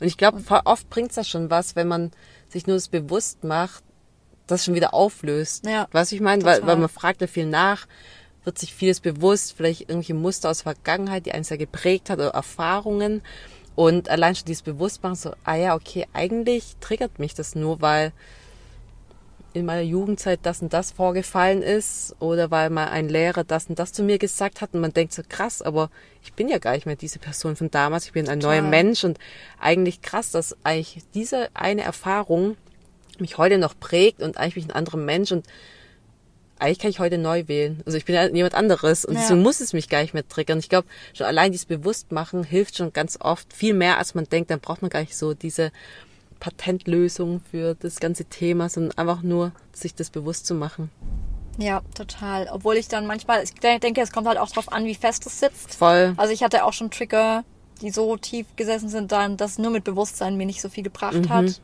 Und 0.00 0.06
ich 0.06 0.16
glaube, 0.16 0.42
oft 0.64 0.90
bringt 0.90 1.10
es 1.10 1.16
das 1.16 1.28
schon 1.28 1.50
was, 1.50 1.76
wenn 1.76 1.88
man 1.88 2.10
sich 2.48 2.66
nur 2.66 2.76
das 2.76 2.88
bewusst 2.88 3.44
macht, 3.44 3.84
das 4.46 4.64
schon 4.64 4.74
wieder 4.74 4.94
auflöst. 4.94 5.66
Ja, 5.66 5.86
weißt 5.92 6.12
du, 6.12 6.16
ich 6.16 6.22
meine? 6.22 6.44
Weil, 6.44 6.66
weil 6.66 6.76
man 6.76 6.88
fragt 6.88 7.20
ja 7.20 7.26
viel 7.26 7.46
nach, 7.46 7.86
wird 8.44 8.58
sich 8.58 8.74
vieles 8.74 9.00
bewusst, 9.00 9.54
vielleicht 9.56 9.82
irgendwelche 9.82 10.14
Muster 10.14 10.50
aus 10.50 10.58
der 10.58 10.74
Vergangenheit, 10.74 11.26
die 11.26 11.32
einen 11.32 11.44
sehr 11.44 11.58
geprägt 11.58 12.10
hat 12.10 12.18
oder 12.18 12.30
Erfahrungen. 12.30 13.22
Und 13.76 14.08
allein 14.08 14.36
schon 14.36 14.46
dieses 14.46 14.62
Bewusstmachen, 14.62 15.16
so, 15.16 15.32
ah 15.44 15.56
ja, 15.56 15.74
okay, 15.74 16.06
eigentlich 16.12 16.76
triggert 16.80 17.18
mich 17.18 17.34
das 17.34 17.54
nur, 17.54 17.80
weil 17.80 18.12
in 19.54 19.64
meiner 19.64 19.82
Jugendzeit 19.82 20.40
das 20.42 20.62
und 20.62 20.72
das 20.72 20.90
vorgefallen 20.90 21.62
ist 21.62 22.16
oder 22.18 22.50
weil 22.50 22.70
mal 22.70 22.88
ein 22.88 23.08
Lehrer 23.08 23.44
das 23.44 23.66
und 23.66 23.78
das 23.78 23.92
zu 23.92 24.02
mir 24.02 24.18
gesagt 24.18 24.60
hat 24.60 24.74
und 24.74 24.80
man 24.80 24.92
denkt 24.92 25.12
so 25.12 25.22
krass, 25.26 25.62
aber 25.62 25.90
ich 26.24 26.32
bin 26.32 26.48
ja 26.48 26.58
gar 26.58 26.72
nicht 26.72 26.86
mehr 26.86 26.96
diese 26.96 27.20
Person 27.20 27.54
von 27.54 27.70
damals, 27.70 28.06
ich 28.06 28.12
bin 28.12 28.28
ein 28.28 28.40
Total. 28.40 28.60
neuer 28.60 28.68
Mensch 28.68 29.04
und 29.04 29.18
eigentlich 29.60 30.02
krass, 30.02 30.32
dass 30.32 30.56
eigentlich 30.64 31.04
diese 31.14 31.50
eine 31.54 31.82
Erfahrung 31.82 32.56
mich 33.20 33.38
heute 33.38 33.58
noch 33.58 33.78
prägt 33.78 34.22
und 34.22 34.38
eigentlich 34.38 34.54
bin 34.54 34.64
ich 34.64 34.70
ein 34.70 34.76
anderer 34.76 34.98
Mensch 34.98 35.30
und 35.30 35.46
eigentlich 36.64 36.78
kann 36.78 36.90
ich 36.90 36.98
heute 36.98 37.18
neu 37.18 37.46
wählen. 37.46 37.82
Also 37.84 37.98
ich 37.98 38.04
bin 38.04 38.14
ja 38.14 38.26
jemand 38.26 38.54
anderes 38.54 39.04
und 39.04 39.16
ja. 39.16 39.22
so 39.22 39.36
muss 39.36 39.60
es 39.60 39.72
mich 39.72 39.88
gar 39.88 40.00
nicht 40.02 40.14
mehr 40.14 40.26
triggern. 40.26 40.58
Ich 40.58 40.68
glaube, 40.68 40.88
schon 41.12 41.26
allein 41.26 41.52
dieses 41.52 41.66
Bewusstmachen 41.66 42.42
hilft 42.42 42.78
schon 42.78 42.92
ganz 42.92 43.18
oft 43.20 43.52
viel 43.52 43.74
mehr, 43.74 43.98
als 43.98 44.14
man 44.14 44.24
denkt. 44.24 44.50
Dann 44.50 44.60
braucht 44.60 44.82
man 44.82 44.90
gar 44.90 45.00
nicht 45.00 45.16
so 45.16 45.34
diese 45.34 45.72
Patentlösung 46.40 47.42
für 47.50 47.74
das 47.74 48.00
ganze 48.00 48.24
Thema, 48.24 48.68
sondern 48.68 48.96
einfach 48.96 49.22
nur 49.22 49.52
sich 49.72 49.94
das 49.94 50.10
bewusst 50.10 50.46
zu 50.46 50.54
machen. 50.54 50.90
Ja, 51.58 51.82
total. 51.94 52.48
Obwohl 52.50 52.76
ich 52.76 52.88
dann 52.88 53.06
manchmal, 53.06 53.44
ich 53.44 53.54
denke, 53.54 54.00
es 54.00 54.10
kommt 54.10 54.26
halt 54.26 54.38
auch 54.38 54.50
drauf 54.50 54.72
an, 54.72 54.86
wie 54.86 54.94
fest 54.94 55.26
es 55.26 55.40
sitzt. 55.40 55.74
Voll. 55.74 56.14
Also 56.16 56.32
ich 56.32 56.42
hatte 56.42 56.64
auch 56.64 56.72
schon 56.72 56.90
Trigger, 56.90 57.44
die 57.80 57.90
so 57.90 58.16
tief 58.16 58.46
gesessen 58.56 58.88
sind, 58.88 59.12
dann, 59.12 59.36
dass 59.36 59.58
nur 59.58 59.70
mit 59.70 59.84
Bewusstsein 59.84 60.36
mir 60.36 60.46
nicht 60.46 60.60
so 60.60 60.68
viel 60.68 60.82
gebracht 60.82 61.14
mhm. 61.14 61.28
hat. 61.28 61.60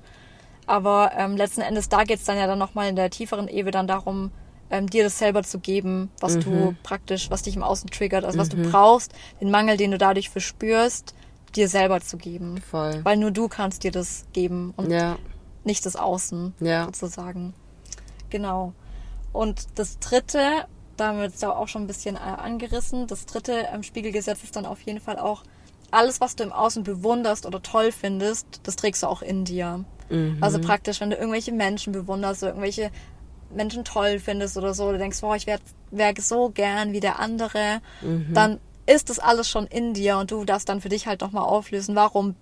Aber 0.66 1.12
ähm, 1.16 1.36
letzten 1.36 1.62
Endes, 1.62 1.88
da 1.88 2.04
geht's 2.04 2.24
dann 2.24 2.36
ja 2.36 2.46
dann 2.46 2.58
nochmal 2.58 2.88
in 2.88 2.96
der 2.96 3.10
tieferen 3.10 3.48
Ebene 3.48 3.72
dann 3.72 3.88
darum, 3.88 4.30
ähm, 4.70 4.88
dir 4.88 5.04
das 5.04 5.18
selber 5.18 5.42
zu 5.42 5.58
geben, 5.58 6.10
was 6.20 6.36
mhm. 6.36 6.40
du 6.40 6.76
praktisch, 6.82 7.30
was 7.30 7.42
dich 7.42 7.56
im 7.56 7.62
Außen 7.62 7.90
triggert, 7.90 8.24
also 8.24 8.38
was 8.38 8.48
du 8.48 8.56
mhm. 8.56 8.70
brauchst, 8.70 9.12
den 9.40 9.50
Mangel, 9.50 9.76
den 9.76 9.90
du 9.90 9.98
dadurch 9.98 10.30
verspürst, 10.30 11.14
dir 11.56 11.68
selber 11.68 12.00
zu 12.00 12.16
geben. 12.16 12.60
Voll. 12.60 13.00
Weil 13.04 13.16
nur 13.16 13.30
du 13.30 13.48
kannst 13.48 13.84
dir 13.84 13.90
das 13.90 14.26
geben 14.32 14.72
und 14.76 14.90
ja. 14.90 15.16
nicht 15.64 15.84
das 15.84 15.96
Außen 15.96 16.54
ja. 16.60 16.84
sozusagen. 16.86 17.54
Genau. 18.30 18.72
Und 19.32 19.66
das 19.74 19.98
dritte, 19.98 20.66
damit 20.96 21.34
ist 21.34 21.42
ja 21.42 21.54
auch 21.54 21.68
schon 21.68 21.82
ein 21.82 21.86
bisschen 21.86 22.16
äh, 22.16 22.18
angerissen, 22.18 23.06
das 23.06 23.26
dritte 23.26 23.66
ähm, 23.72 23.82
Spiegelgesetz 23.82 24.42
ist 24.44 24.56
dann 24.56 24.66
auf 24.66 24.80
jeden 24.82 25.00
Fall 25.00 25.18
auch, 25.18 25.42
alles, 25.92 26.20
was 26.20 26.36
du 26.36 26.44
im 26.44 26.52
Außen 26.52 26.84
bewunderst 26.84 27.46
oder 27.46 27.62
toll 27.62 27.90
findest, 27.90 28.60
das 28.62 28.76
trägst 28.76 29.02
du 29.02 29.08
auch 29.08 29.22
in 29.22 29.44
dir. 29.44 29.84
Mhm. 30.08 30.38
Also 30.40 30.60
praktisch, 30.60 31.00
wenn 31.00 31.10
du 31.10 31.16
irgendwelche 31.16 31.52
Menschen 31.52 31.92
bewunderst 31.92 32.42
oder 32.42 32.52
irgendwelche 32.52 32.90
Menschen 33.54 33.84
toll 33.84 34.18
findest 34.18 34.56
oder 34.56 34.74
so, 34.74 34.92
du 34.92 34.98
denkst, 34.98 35.20
boah, 35.20 35.36
ich 35.36 35.46
wäre 35.46 35.60
wär 35.90 36.14
so 36.18 36.50
gern 36.50 36.92
wie 36.92 37.00
der 37.00 37.18
andere, 37.18 37.80
mhm. 38.00 38.32
dann 38.32 38.60
ist 38.86 39.10
das 39.10 39.18
alles 39.18 39.48
schon 39.48 39.66
in 39.66 39.94
dir 39.94 40.18
und 40.18 40.30
du 40.30 40.44
darfst 40.44 40.68
dann 40.68 40.80
für 40.80 40.88
dich 40.88 41.06
halt 41.06 41.20
nochmal 41.20 41.44
auflösen, 41.44 41.94
warum 41.94 42.34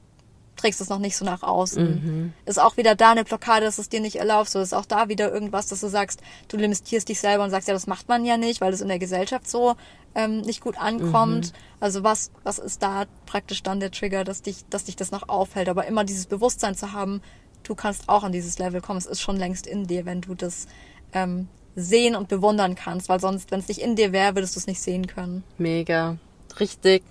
trägst 0.59 0.81
du 0.81 0.85
es 0.85 0.91
noch 0.91 0.99
nicht 0.99 1.17
so 1.17 1.25
nach 1.25 1.43
außen. 1.43 1.85
Mhm. 1.85 2.33
Ist 2.45 2.61
auch 2.61 2.77
wieder 2.77 2.95
da 2.95 3.12
eine 3.12 3.25
Blockade, 3.25 3.65
dass 3.65 3.79
es 3.79 3.88
dir 3.88 4.00
nicht 4.00 4.17
erlaubt. 4.17 4.50
So 4.50 4.61
ist 4.61 4.75
auch 4.75 4.85
da 4.85 5.09
wieder 5.09 5.33
irgendwas, 5.33 5.69
dass 5.69 5.81
du 5.81 5.88
sagst, 5.88 6.21
du 6.49 6.57
limitierst 6.57 7.09
dich 7.09 7.21
selber 7.21 7.45
und 7.45 7.50
sagst, 7.50 7.69
ja, 7.69 7.75
das 7.75 7.87
macht 7.87 8.09
man 8.09 8.25
ja 8.25 8.37
nicht, 8.37 8.61
weil 8.61 8.73
es 8.73 8.81
in 8.81 8.88
der 8.88 8.99
Gesellschaft 8.99 9.49
so 9.49 9.77
ähm, 10.15 10.41
nicht 10.41 10.61
gut 10.61 10.77
ankommt. 10.77 11.53
Mhm. 11.53 11.59
Also 11.81 12.03
was, 12.03 12.31
was 12.43 12.59
ist 12.59 12.83
da 12.83 13.07
praktisch 13.25 13.62
dann 13.62 13.81
der 13.81 13.91
Trigger, 13.91 14.25
dass 14.25 14.43
dich, 14.43 14.65
dass 14.69 14.85
dich 14.85 14.97
das 14.97 15.11
noch 15.11 15.29
aufhält? 15.29 15.69
Aber 15.69 15.87
immer 15.87 16.05
dieses 16.05 16.27
Bewusstsein 16.27 16.75
zu 16.75 16.93
haben, 16.93 17.23
du 17.62 17.75
kannst 17.75 18.09
auch 18.09 18.25
an 18.25 18.33
dieses 18.33 18.59
Level 18.59 18.81
kommen. 18.81 18.99
Es 18.99 19.07
ist 19.07 19.21
schon 19.21 19.37
längst 19.37 19.67
in 19.67 19.87
dir, 19.87 20.05
wenn 20.05 20.21
du 20.21 20.35
das 20.35 20.67
ähm, 21.12 21.49
sehen 21.75 22.17
und 22.17 22.29
bewundern 22.29 22.75
kannst, 22.75 23.09
weil 23.09 23.21
sonst, 23.21 23.50
wenn 23.50 23.61
es 23.61 23.69
nicht 23.69 23.81
in 23.81 23.97
dir 23.97 24.12
wäre, 24.12 24.35
würdest 24.35 24.57
du 24.57 24.61
es 24.61 24.67
nicht 24.67 24.81
sehen 24.81 25.07
können. 25.07 25.45
Mega. 25.59 26.17
Richtig. 26.59 27.03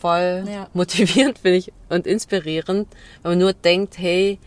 Voll 0.00 0.44
ja. 0.50 0.68
motivierend 0.72 1.38
finde 1.38 1.58
ich 1.58 1.72
und 1.88 2.06
inspirierend, 2.06 2.88
wenn 3.22 3.32
man 3.32 3.38
nur 3.38 3.52
denkt, 3.52 3.98
hey, 3.98 4.38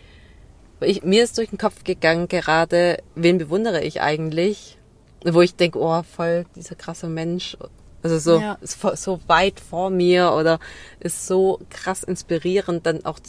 ich, 0.81 1.03
mir 1.03 1.23
ist 1.23 1.37
durch 1.37 1.49
den 1.49 1.57
Kopf 1.57 1.83
gegangen 1.83 2.27
gerade, 2.27 3.01
wen 3.15 3.37
bewundere 3.37 3.81
ich 3.83 4.01
eigentlich? 4.01 4.77
Wo 5.23 5.41
ich 5.41 5.55
denke, 5.55 5.79
oh, 5.79 6.03
voll 6.03 6.45
dieser 6.55 6.75
krasse 6.75 7.07
Mensch. 7.07 7.57
Also 8.01 8.19
so, 8.19 8.39
ja. 8.39 8.57
ist 8.61 8.81
so 8.81 9.21
weit 9.27 9.61
vor 9.61 9.89
mir 9.89 10.33
oder 10.33 10.59
ist 10.99 11.25
so 11.25 11.61
krass 11.69 12.03
inspirierend, 12.03 12.85
dann 12.85 13.05
auch 13.05 13.19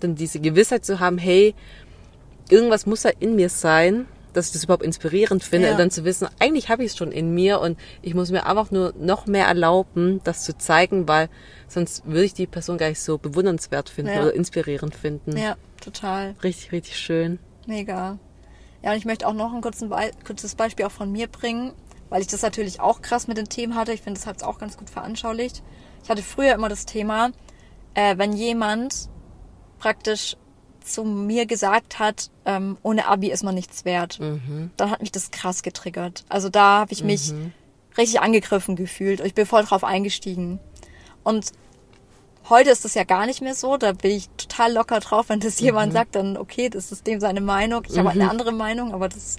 dann 0.00 0.14
diese 0.14 0.40
Gewissheit 0.40 0.84
zu 0.84 0.98
haben, 0.98 1.18
hey, 1.18 1.54
irgendwas 2.52 2.86
muss 2.86 3.02
ja 3.02 3.10
in 3.18 3.34
mir 3.34 3.48
sein, 3.48 4.06
dass 4.32 4.46
ich 4.46 4.52
das 4.52 4.64
überhaupt 4.64 4.84
inspirierend 4.84 5.42
finde 5.42 5.66
ja. 5.66 5.72
und 5.72 5.78
dann 5.78 5.90
zu 5.90 6.04
wissen, 6.04 6.28
eigentlich 6.38 6.68
habe 6.68 6.84
ich 6.84 6.92
es 6.92 6.96
schon 6.96 7.12
in 7.12 7.34
mir 7.34 7.60
und 7.60 7.78
ich 8.00 8.14
muss 8.14 8.30
mir 8.30 8.46
einfach 8.46 8.70
nur 8.70 8.94
noch 8.98 9.26
mehr 9.26 9.46
erlauben, 9.46 10.20
das 10.24 10.44
zu 10.44 10.56
zeigen, 10.56 11.08
weil 11.08 11.28
sonst 11.68 12.06
würde 12.06 12.24
ich 12.24 12.34
die 12.34 12.46
Person 12.46 12.78
gar 12.78 12.88
nicht 12.88 13.00
so 13.00 13.18
bewundernswert 13.18 13.88
finden 13.88 14.12
ja. 14.12 14.22
oder 14.22 14.34
inspirierend 14.34 14.94
finden. 14.94 15.36
Ja, 15.36 15.56
total. 15.80 16.34
Richtig, 16.42 16.72
richtig 16.72 16.98
schön. 16.98 17.38
Mega. 17.66 18.18
Ja, 18.82 18.92
und 18.92 18.96
ich 18.96 19.04
möchte 19.04 19.26
auch 19.26 19.34
noch 19.34 19.52
ein 19.52 19.60
kurzes, 19.60 19.88
kurzes 20.24 20.54
Beispiel 20.54 20.86
auch 20.86 20.92
von 20.92 21.12
mir 21.12 21.28
bringen, 21.28 21.72
weil 22.08 22.20
ich 22.20 22.26
das 22.28 22.42
natürlich 22.42 22.80
auch 22.80 23.00
krass 23.00 23.28
mit 23.28 23.36
den 23.36 23.48
Themen 23.48 23.74
hatte. 23.74 23.92
Ich 23.92 24.02
finde, 24.02 24.18
das 24.18 24.26
hat 24.26 24.38
es 24.38 24.42
auch 24.42 24.58
ganz 24.58 24.76
gut 24.76 24.90
veranschaulicht. 24.90 25.62
Ich 26.02 26.10
hatte 26.10 26.22
früher 26.22 26.54
immer 26.54 26.68
das 26.68 26.84
Thema, 26.84 27.30
äh, 27.94 28.18
wenn 28.18 28.32
jemand 28.32 29.08
praktisch 29.78 30.36
zu 30.84 31.04
mir 31.04 31.46
gesagt 31.46 31.98
hat, 31.98 32.30
ähm, 32.44 32.76
ohne 32.82 33.06
Abi 33.06 33.30
ist 33.30 33.42
man 33.42 33.54
nichts 33.54 33.84
wert, 33.84 34.20
mhm. 34.20 34.70
dann 34.76 34.90
hat 34.90 35.00
mich 35.00 35.12
das 35.12 35.30
krass 35.30 35.62
getriggert. 35.62 36.24
Also 36.28 36.48
da 36.48 36.80
habe 36.80 36.92
ich 36.92 37.02
mich 37.02 37.32
mhm. 37.32 37.52
richtig 37.96 38.20
angegriffen 38.20 38.76
gefühlt 38.76 39.20
und 39.20 39.26
ich 39.26 39.34
bin 39.34 39.46
voll 39.46 39.64
drauf 39.64 39.84
eingestiegen. 39.84 40.58
Und 41.24 41.52
heute 42.48 42.70
ist 42.70 42.84
das 42.84 42.94
ja 42.94 43.04
gar 43.04 43.26
nicht 43.26 43.40
mehr 43.42 43.54
so. 43.54 43.76
Da 43.76 43.92
bin 43.92 44.12
ich 44.12 44.28
total 44.36 44.72
locker 44.72 45.00
drauf, 45.00 45.28
wenn 45.28 45.40
das 45.40 45.60
jemand 45.60 45.92
mhm. 45.92 45.96
sagt, 45.96 46.14
dann 46.14 46.36
okay, 46.36 46.68
das 46.68 46.92
ist 46.92 47.06
dem 47.06 47.20
seine 47.20 47.40
Meinung. 47.40 47.84
Ich 47.88 47.98
habe 47.98 48.08
halt 48.08 48.16
eine 48.16 48.24
mhm. 48.24 48.30
andere 48.30 48.52
Meinung, 48.52 48.92
aber 48.92 49.08
das 49.08 49.36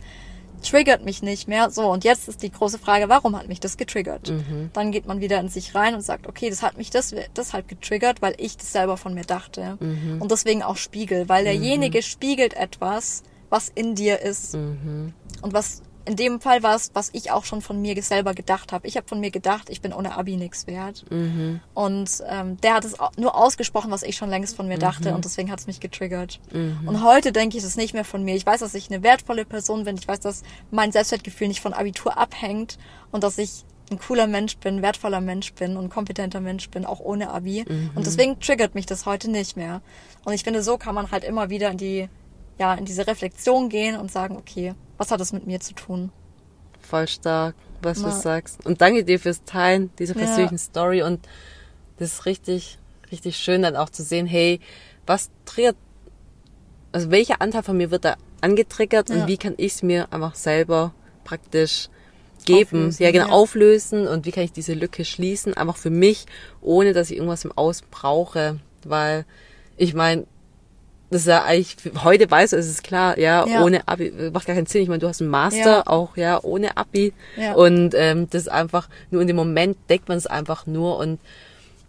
triggert 0.63 1.05
mich 1.05 1.21
nicht 1.21 1.47
mehr. 1.47 1.69
So, 1.69 1.89
und 1.91 2.03
jetzt 2.03 2.27
ist 2.27 2.41
die 2.41 2.51
große 2.51 2.79
Frage, 2.79 3.09
warum 3.09 3.37
hat 3.37 3.47
mich 3.47 3.59
das 3.59 3.77
getriggert? 3.77 4.29
Mhm. 4.29 4.69
Dann 4.73 4.91
geht 4.91 5.05
man 5.05 5.21
wieder 5.21 5.39
in 5.39 5.49
sich 5.49 5.75
rein 5.75 5.93
und 5.93 6.01
sagt, 6.01 6.27
okay, 6.27 6.49
das 6.49 6.61
hat 6.61 6.77
mich 6.77 6.89
das, 6.89 7.13
deshalb 7.35 7.67
getriggert, 7.67 8.21
weil 8.21 8.33
ich 8.37 8.57
das 8.57 8.71
selber 8.71 8.97
von 8.97 9.13
mir 9.13 9.25
dachte. 9.25 9.77
Mhm. 9.79 10.21
Und 10.21 10.31
deswegen 10.31 10.63
auch 10.63 10.77
Spiegel, 10.77 11.29
weil 11.29 11.43
derjenige 11.43 11.99
mhm. 11.99 12.03
spiegelt 12.03 12.53
etwas, 12.55 13.23
was 13.49 13.69
in 13.69 13.95
dir 13.95 14.21
ist. 14.21 14.55
Mhm. 14.55 15.13
Und 15.41 15.53
was 15.53 15.83
in 16.05 16.15
dem 16.15 16.41
Fall 16.41 16.63
war 16.63 16.75
es, 16.75 16.91
was 16.93 17.09
ich 17.13 17.31
auch 17.31 17.45
schon 17.45 17.61
von 17.61 17.81
mir 17.81 18.01
selber 18.03 18.33
gedacht 18.33 18.71
habe. 18.71 18.87
Ich 18.87 18.97
habe 18.97 19.07
von 19.07 19.19
mir 19.19 19.31
gedacht, 19.31 19.69
ich 19.69 19.81
bin 19.81 19.93
ohne 19.93 20.17
Abi 20.17 20.35
nichts 20.35 20.67
wert. 20.67 21.05
Mhm. 21.09 21.61
Und 21.73 22.23
ähm, 22.27 22.59
der 22.61 22.75
hat 22.75 22.85
es 22.85 22.95
nur 23.17 23.35
ausgesprochen, 23.35 23.89
was 23.91 24.03
ich 24.03 24.17
schon 24.17 24.29
längst 24.29 24.55
von 24.55 24.67
mir 24.67 24.77
dachte 24.77 25.09
mhm. 25.09 25.15
und 25.15 25.25
deswegen 25.25 25.49
hat 25.49 25.59
es 25.59 25.67
mich 25.67 25.79
getriggert. 25.79 26.39
Mhm. 26.51 26.87
Und 26.87 27.03
heute 27.03 27.31
denke 27.31 27.57
ich 27.57 27.63
es 27.63 27.77
nicht 27.77 27.93
mehr 27.93 28.03
von 28.03 28.23
mir. 28.23 28.35
Ich 28.35 28.45
weiß, 28.45 28.59
dass 28.59 28.73
ich 28.73 28.91
eine 28.91 29.03
wertvolle 29.03 29.45
Person 29.45 29.85
bin. 29.85 29.95
Ich 29.95 30.07
weiß, 30.07 30.19
dass 30.19 30.43
mein 30.71 30.91
Selbstwertgefühl 30.91 31.47
nicht 31.47 31.61
von 31.61 31.73
Abitur 31.73 32.17
abhängt 32.17 32.77
und 33.11 33.23
dass 33.23 33.37
ich 33.37 33.63
ein 33.89 33.99
cooler 33.99 34.27
Mensch 34.27 34.57
bin, 34.57 34.81
wertvoller 34.81 35.21
Mensch 35.21 35.53
bin 35.53 35.77
und 35.77 35.89
kompetenter 35.89 36.41
Mensch 36.41 36.69
bin, 36.69 36.85
auch 36.85 36.99
ohne 36.99 37.29
Abi. 37.29 37.65
Mhm. 37.67 37.91
Und 37.95 38.05
deswegen 38.05 38.39
triggert 38.39 38.75
mich 38.75 38.85
das 38.85 39.05
heute 39.05 39.29
nicht 39.31 39.55
mehr. 39.55 39.81
Und 40.25 40.33
ich 40.33 40.43
finde, 40.43 40.63
so 40.63 40.77
kann 40.77 40.95
man 40.95 41.11
halt 41.11 41.23
immer 41.23 41.49
wieder 41.49 41.69
in 41.69 41.77
die, 41.77 42.09
ja, 42.59 42.73
in 42.73 42.85
diese 42.85 43.07
Reflexion 43.07 43.69
gehen 43.69 43.97
und 43.97 44.11
sagen, 44.11 44.35
okay, 44.35 44.73
was 45.03 45.11
hat 45.11 45.19
das 45.19 45.33
mit 45.33 45.45
mir 45.45 45.59
zu 45.59 45.73
tun? 45.73 46.11
Voll 46.79 47.09
stark, 47.09 47.55
was 47.81 47.99
Na. 47.99 48.09
du 48.09 48.15
sagst. 48.15 48.65
Und 48.65 48.79
danke 48.79 49.03
dir 49.03 49.19
fürs 49.19 49.43
Teilen 49.43 49.91
dieser 49.99 50.13
persönlichen 50.13 50.55
ja. 50.55 50.59
Story. 50.59 51.03
Und 51.03 51.27
das 51.97 52.13
ist 52.13 52.25
richtig, 52.25 52.77
richtig 53.11 53.35
schön 53.35 53.63
dann 53.63 53.75
auch 53.75 53.89
zu 53.89 54.01
sehen, 54.01 54.25
hey, 54.25 54.61
was 55.05 55.29
triggert, 55.43 55.75
also 56.93 57.11
welcher 57.11 57.41
Anteil 57.41 57.63
von 57.63 57.75
mir 57.75 57.91
wird 57.91 58.05
da 58.05 58.15
angetriggert 58.39 59.09
ja. 59.09 59.15
und 59.15 59.27
wie 59.27 59.35
kann 59.35 59.55
ich 59.57 59.73
es 59.73 59.83
mir 59.83 60.07
einfach 60.13 60.35
selber 60.35 60.93
praktisch 61.25 61.89
geben, 62.45 62.87
auflösen, 62.87 63.03
ja 63.03 63.11
genau, 63.11 63.27
ja. 63.27 63.33
auflösen 63.33 64.07
und 64.07 64.25
wie 64.25 64.31
kann 64.31 64.43
ich 64.43 64.53
diese 64.53 64.73
Lücke 64.73 65.03
schließen, 65.03 65.53
einfach 65.53 65.77
für 65.77 65.89
mich, 65.89 66.27
ohne 66.61 66.93
dass 66.93 67.09
ich 67.11 67.17
irgendwas 67.17 67.43
im 67.43 67.51
Aus 67.51 67.81
brauche, 67.81 68.59
weil 68.85 69.25
ich 69.75 69.93
meine, 69.93 70.27
das 71.13 71.21
ist 71.21 71.27
ja 71.27 71.43
eigentlich, 71.43 71.77
heute 72.03 72.29
weiß 72.29 72.53
es 72.53 72.67
ist 72.67 72.83
klar, 72.83 73.17
ja, 73.17 73.45
ja, 73.47 73.63
ohne 73.63 73.87
Abi, 73.87 74.11
macht 74.33 74.47
gar 74.47 74.55
keinen 74.55 74.65
Sinn. 74.65 74.81
Ich 74.81 74.89
meine, 74.89 74.99
du 74.99 75.07
hast 75.07 75.21
einen 75.21 75.29
Master, 75.29 75.59
ja. 75.59 75.87
auch, 75.87 76.17
ja, 76.17 76.43
ohne 76.43 76.75
Abi. 76.75 77.13
Ja. 77.37 77.53
Und 77.53 77.93
ähm, 77.95 78.27
das 78.29 78.43
ist 78.43 78.47
einfach, 78.49 78.89
nur 79.11 79.21
in 79.21 79.27
dem 79.27 79.35
Moment 79.35 79.77
deckt 79.89 80.09
man 80.09 80.17
es 80.17 80.27
einfach 80.27 80.65
nur 80.65 80.97
und 80.97 81.19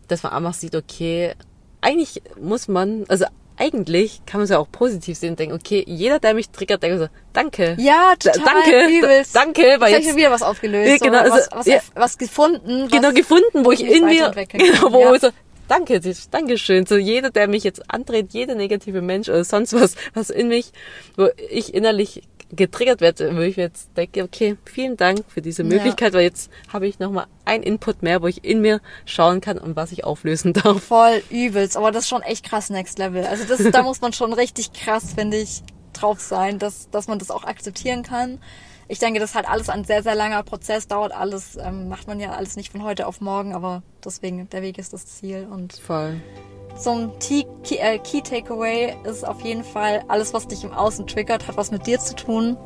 dass 0.08 0.22
man 0.22 0.32
einfach 0.32 0.54
sieht, 0.54 0.76
okay, 0.76 1.32
eigentlich 1.80 2.22
muss 2.40 2.68
man, 2.68 3.04
also 3.08 3.24
eigentlich 3.56 4.20
kann 4.26 4.40
man 4.40 4.44
es 4.44 4.50
ja 4.50 4.58
auch 4.58 4.70
positiv 4.70 5.16
sehen 5.16 5.30
und 5.30 5.38
denken, 5.38 5.54
okay, 5.54 5.84
jeder, 5.86 6.18
der 6.18 6.34
mich 6.34 6.50
triggert, 6.50 6.82
denkt 6.82 6.98
so, 6.98 7.08
danke. 7.32 7.76
Ja, 7.78 8.14
total. 8.18 8.42
Danke. 8.44 8.98
Übelst. 8.98 9.34
Danke, 9.34 9.76
weil 9.78 9.92
jetzt. 9.92 10.08
ich 10.08 10.16
wieder 10.16 10.30
was 10.30 10.42
aufgelöst. 10.42 11.02
genau, 11.02 11.18
also, 11.18 11.36
was, 11.36 11.48
was, 11.52 11.66
ja, 11.66 11.78
was 11.94 12.18
gefunden. 12.18 12.88
Genau, 12.88 13.12
gefunden, 13.12 13.64
wo 13.64 13.70
ich 13.72 13.84
in 13.84 14.06
mir, 14.06 14.32
genau, 14.48 14.92
wo 14.92 15.14
ja. 15.14 15.18
so, 15.18 15.30
danke, 15.68 16.00
danke 16.30 16.58
schön. 16.58 16.86
So 16.86 16.96
jeder, 16.96 17.30
der 17.30 17.48
mich 17.48 17.64
jetzt 17.64 17.90
andreht, 17.90 18.32
jeder 18.32 18.54
negative 18.54 19.02
Mensch 19.02 19.28
oder 19.28 19.44
sonst 19.44 19.72
was, 19.72 19.96
was 20.14 20.30
in 20.30 20.48
mich, 20.48 20.72
wo 21.16 21.28
ich 21.50 21.74
innerlich 21.74 22.22
getriggert 22.50 23.00
werde, 23.00 23.36
wo 23.36 23.40
ich 23.40 23.56
jetzt 23.56 23.90
denke, 23.96 24.22
okay, 24.22 24.56
vielen 24.64 24.96
Dank 24.96 25.24
für 25.28 25.42
diese 25.42 25.64
Möglichkeit, 25.64 26.12
ja. 26.12 26.18
weil 26.18 26.24
jetzt 26.24 26.50
habe 26.72 26.86
ich 26.86 26.98
nochmal 26.98 27.26
ein 27.44 27.62
Input 27.62 28.02
mehr, 28.02 28.22
wo 28.22 28.26
ich 28.26 28.44
in 28.44 28.60
mir 28.60 28.80
schauen 29.06 29.40
kann 29.40 29.58
und 29.58 29.76
was 29.76 29.92
ich 29.92 30.04
auflösen 30.04 30.52
darf. 30.52 30.82
Voll 30.82 31.22
übelst, 31.30 31.76
aber 31.76 31.90
das 31.90 32.04
ist 32.04 32.10
schon 32.10 32.22
echt 32.22 32.44
krass 32.44 32.70
Next 32.70 32.98
Level. 32.98 33.24
Also 33.26 33.44
das, 33.44 33.70
da 33.70 33.82
muss 33.84 34.00
man 34.00 34.12
schon 34.12 34.32
richtig 34.32 34.72
krass, 34.72 35.14
finde 35.14 35.38
ich, 35.38 35.62
drauf 35.92 36.20
sein, 36.20 36.58
dass, 36.58 36.90
dass 36.90 37.08
man 37.08 37.18
das 37.18 37.30
auch 37.30 37.44
akzeptieren 37.44 38.02
kann. 38.02 38.38
Ich 38.88 38.98
denke, 38.98 39.20
das 39.20 39.30
ist 39.30 39.36
halt 39.36 39.48
alles 39.48 39.68
ein 39.68 39.84
sehr, 39.84 40.02
sehr 40.02 40.14
langer 40.14 40.42
Prozess, 40.42 40.86
dauert 40.88 41.12
alles, 41.12 41.56
ähm, 41.56 41.88
macht 41.88 42.06
man 42.06 42.20
ja 42.20 42.32
alles 42.32 42.56
nicht 42.56 42.72
von 42.72 42.82
heute 42.82 43.06
auf 43.06 43.20
morgen, 43.20 43.54
aber 43.54 43.82
deswegen, 44.04 44.48
der 44.50 44.62
Weg 44.62 44.78
ist 44.78 44.92
das 44.92 45.06
Ziel 45.06 45.48
und. 45.50 45.74
Voll 45.74 46.20
zum 46.76 47.12
Key, 47.18 47.44
äh, 47.70 47.98
Key 47.98 48.20
Takeaway 48.20 48.96
ist 49.04 49.26
auf 49.26 49.40
jeden 49.42 49.64
Fall, 49.64 50.02
alles, 50.08 50.34
was 50.34 50.48
dich 50.48 50.64
im 50.64 50.72
Außen 50.72 51.06
triggert, 51.06 51.46
hat 51.46 51.56
was 51.56 51.70
mit 51.70 51.86
dir 51.86 52.00
zu 52.00 52.14
tun. 52.14 52.56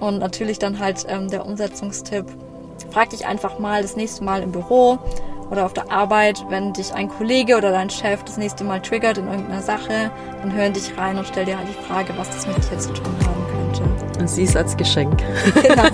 Und 0.00 0.18
natürlich 0.18 0.58
dann 0.58 0.78
halt 0.78 1.06
ähm, 1.08 1.30
der 1.30 1.46
Umsetzungstipp. 1.46 2.26
Frag 2.90 3.10
dich 3.10 3.26
einfach 3.26 3.58
mal 3.58 3.80
das 3.80 3.96
nächste 3.96 4.22
Mal 4.24 4.42
im 4.42 4.52
Büro 4.52 4.98
oder 5.50 5.64
auf 5.64 5.72
der 5.72 5.90
Arbeit, 5.90 6.44
wenn 6.50 6.74
dich 6.74 6.92
ein 6.92 7.08
Kollege 7.08 7.56
oder 7.56 7.70
dein 7.70 7.88
Chef 7.88 8.22
das 8.24 8.36
nächste 8.36 8.64
Mal 8.64 8.82
triggert 8.82 9.16
in 9.16 9.28
irgendeiner 9.28 9.62
Sache, 9.62 10.10
dann 10.42 10.52
hör 10.52 10.66
in 10.66 10.74
dich 10.74 10.96
rein 10.98 11.16
und 11.16 11.26
stell 11.26 11.46
dir 11.46 11.56
halt 11.56 11.68
die 11.68 11.84
Frage, 11.86 12.12
was 12.16 12.28
das 12.28 12.46
mit 12.46 12.56
dir 12.70 12.78
zu 12.78 12.92
tun 12.92 13.14
haben 13.24 13.45
Und 14.26 14.30
sieh 14.30 14.42
es 14.42 14.56
als 14.56 14.76
Geschenk. 14.76 15.22
Genau. 15.62 15.86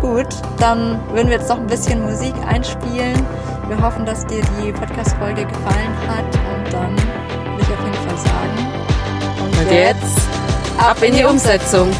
Gut, 0.00 0.28
dann 0.60 1.00
würden 1.12 1.28
wir 1.28 1.38
jetzt 1.38 1.48
noch 1.48 1.58
ein 1.58 1.66
bisschen 1.66 2.00
Musik 2.00 2.32
einspielen. 2.46 3.20
Wir 3.66 3.82
hoffen, 3.82 4.06
dass 4.06 4.24
dir 4.26 4.40
die 4.62 4.70
Podcast-Folge 4.70 5.46
gefallen 5.46 5.92
hat 6.06 6.24
und 6.24 6.72
dann 6.72 6.92
würde 6.92 7.60
ich 7.60 7.68
auf 7.68 7.84
jeden 7.84 8.08
Fall 8.08 8.18
sagen. 8.18 8.56
Und, 9.42 9.66
und 9.66 9.72
jetzt 9.72 10.20
ab 10.78 11.02
in 11.02 11.16
die 11.16 11.24
Umsetzung. 11.24 11.90